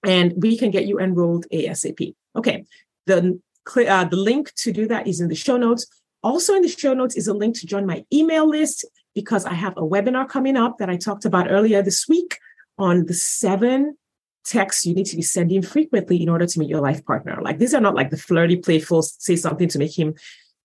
and 0.04 0.34
we 0.36 0.56
can 0.56 0.70
get 0.70 0.86
you 0.86 0.98
enrolled 0.98 1.46
ASAP. 1.52 2.14
Okay, 2.36 2.64
the 3.06 3.40
uh, 3.88 4.04
the 4.04 4.16
link 4.16 4.52
to 4.56 4.72
do 4.72 4.86
that 4.88 5.06
is 5.06 5.20
in 5.20 5.28
the 5.28 5.34
show 5.34 5.56
notes. 5.56 5.86
Also, 6.22 6.54
in 6.54 6.62
the 6.62 6.68
show 6.68 6.94
notes 6.94 7.16
is 7.16 7.28
a 7.28 7.34
link 7.34 7.58
to 7.58 7.66
join 7.66 7.86
my 7.86 8.04
email 8.12 8.48
list 8.48 8.84
because 9.14 9.44
I 9.44 9.54
have 9.54 9.76
a 9.76 9.82
webinar 9.82 10.28
coming 10.28 10.56
up 10.56 10.78
that 10.78 10.88
I 10.88 10.96
talked 10.96 11.24
about 11.24 11.50
earlier 11.50 11.82
this 11.82 12.08
week 12.08 12.38
on 12.78 13.06
the 13.06 13.14
seven 13.14 13.96
texts 14.44 14.84
you 14.84 14.94
need 14.94 15.06
to 15.06 15.16
be 15.16 15.22
sending 15.22 15.62
frequently 15.62 16.20
in 16.20 16.28
order 16.28 16.46
to 16.46 16.58
meet 16.58 16.68
your 16.68 16.80
life 16.80 17.04
partner. 17.04 17.38
Like 17.42 17.58
these 17.58 17.74
are 17.74 17.80
not 17.80 17.94
like 17.94 18.10
the 18.10 18.16
flirty, 18.16 18.56
playful, 18.56 19.02
say 19.02 19.36
something 19.36 19.68
to 19.68 19.78
make 19.78 19.96
him, 19.96 20.14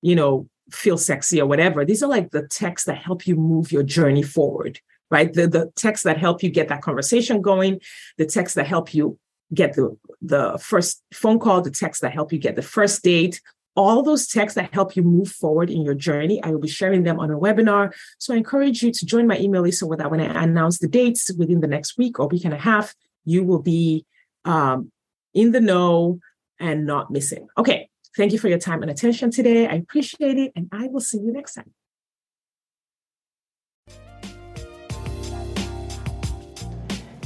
you 0.02 0.16
know, 0.16 0.48
feel 0.72 0.98
sexy 0.98 1.40
or 1.40 1.46
whatever. 1.46 1.86
These 1.86 2.04
are 2.04 2.10
like 2.10 2.32
the 2.32 2.48
texts 2.48 2.88
that 2.88 2.98
help 2.98 3.28
you 3.28 3.36
move 3.36 3.72
your 3.72 3.84
journey 3.84 4.24
forward, 4.24 4.80
right? 5.12 5.32
The, 5.32 5.48
the 5.48 5.72
texts 5.76 6.04
that 6.06 6.18
help 6.18 6.44
you 6.44 6.50
get 6.50 6.70
that 6.70 6.82
conversation 6.82 7.42
going, 7.42 7.80
the 8.18 8.26
texts 8.26 8.56
that 8.56 8.68
help 8.68 8.94
you 8.94 9.20
get 9.54 9.74
the, 9.74 9.98
the 10.22 10.58
first 10.62 11.04
phone 11.14 11.40
call, 11.40 11.62
the 11.62 11.72
texts 11.72 12.02
that 12.02 12.14
help 12.14 12.34
you 12.34 12.40
get 12.40 12.56
the 12.56 12.62
first 12.62 13.04
date, 13.04 13.42
all 13.76 14.02
those 14.02 14.28
texts 14.28 14.56
that 14.56 14.74
help 14.74 14.96
you 14.96 15.04
move 15.04 15.30
forward 15.30 15.70
in 15.70 15.84
your 15.84 15.94
journey. 15.94 16.44
I 16.44 16.50
will 16.50 16.60
be 16.60 16.68
sharing 16.68 17.04
them 17.04 17.20
on 17.20 17.30
a 17.30 17.38
webinar. 17.38 17.94
So 18.18 18.34
I 18.34 18.38
encourage 18.38 18.82
you 18.82 18.92
to 18.92 19.06
join 19.06 19.28
my 19.28 19.38
email 19.38 19.62
list 19.62 19.80
so 19.80 19.94
that 19.96 20.10
when 20.10 20.20
I 20.20 20.44
announce 20.44 20.80
the 20.80 20.88
dates 20.88 21.32
within 21.38 21.62
the 21.62 21.68
next 21.68 21.98
week 21.98 22.20
or 22.20 22.28
week 22.28 22.44
and 22.44 22.54
a 22.54 22.58
half, 22.58 22.96
you 23.24 23.44
will 23.44 23.62
be 23.62 24.06
um, 24.46 24.92
in 25.34 25.52
the 25.52 25.62
know 25.62 26.20
and 26.60 26.86
not 26.86 27.12
missing. 27.12 27.48
Okay. 27.58 27.90
Thank 28.16 28.32
you 28.32 28.40
for 28.40 28.48
your 28.48 28.58
time 28.58 28.82
and 28.82 28.90
attention 28.90 29.30
today. 29.30 29.68
I 29.68 29.76
appreciate 29.76 30.38
it. 30.38 30.52
And 30.56 30.68
I 30.72 30.88
will 30.88 31.02
see 31.02 31.20
you 31.20 31.32
next 31.32 31.54
time. 31.54 31.72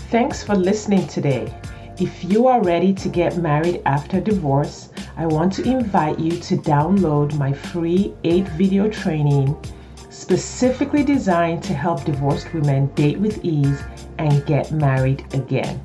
Thanks 0.09 0.43
for 0.43 0.55
listening 0.55 1.07
today. 1.07 1.49
If 1.99 2.23
you 2.23 2.47
are 2.47 2.63
ready 2.63 2.93
to 2.93 3.09
get 3.09 3.37
married 3.37 3.81
after 3.85 4.19
divorce, 4.19 4.89
I 5.17 5.25
want 5.25 5.53
to 5.53 5.63
invite 5.63 6.19
you 6.19 6.31
to 6.31 6.57
download 6.57 7.37
my 7.37 7.53
free 7.53 8.13
eight 8.23 8.47
video 8.49 8.89
training 8.89 9.55
specifically 10.09 11.03
designed 11.03 11.63
to 11.63 11.73
help 11.73 12.03
divorced 12.05 12.53
women 12.53 12.87
date 12.95 13.19
with 13.19 13.43
ease 13.43 13.81
and 14.17 14.45
get 14.45 14.71
married 14.71 15.25
again. 15.33 15.83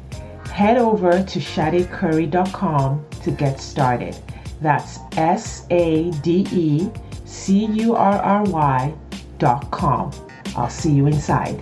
Head 0.52 0.78
over 0.78 1.10
to 1.10 1.38
sadecurry.com 1.38 3.06
to 3.22 3.30
get 3.30 3.60
started. 3.60 4.16
That's 4.60 4.98
S 5.16 5.66
A 5.70 6.10
D 6.22 6.46
E 6.52 6.90
C 7.24 7.66
U 7.66 7.94
R 7.94 8.18
R 8.18 8.44
Y 8.44 8.94
dot 9.38 9.70
com. 9.70 10.12
I'll 10.56 10.70
see 10.70 10.92
you 10.92 11.06
inside. 11.06 11.60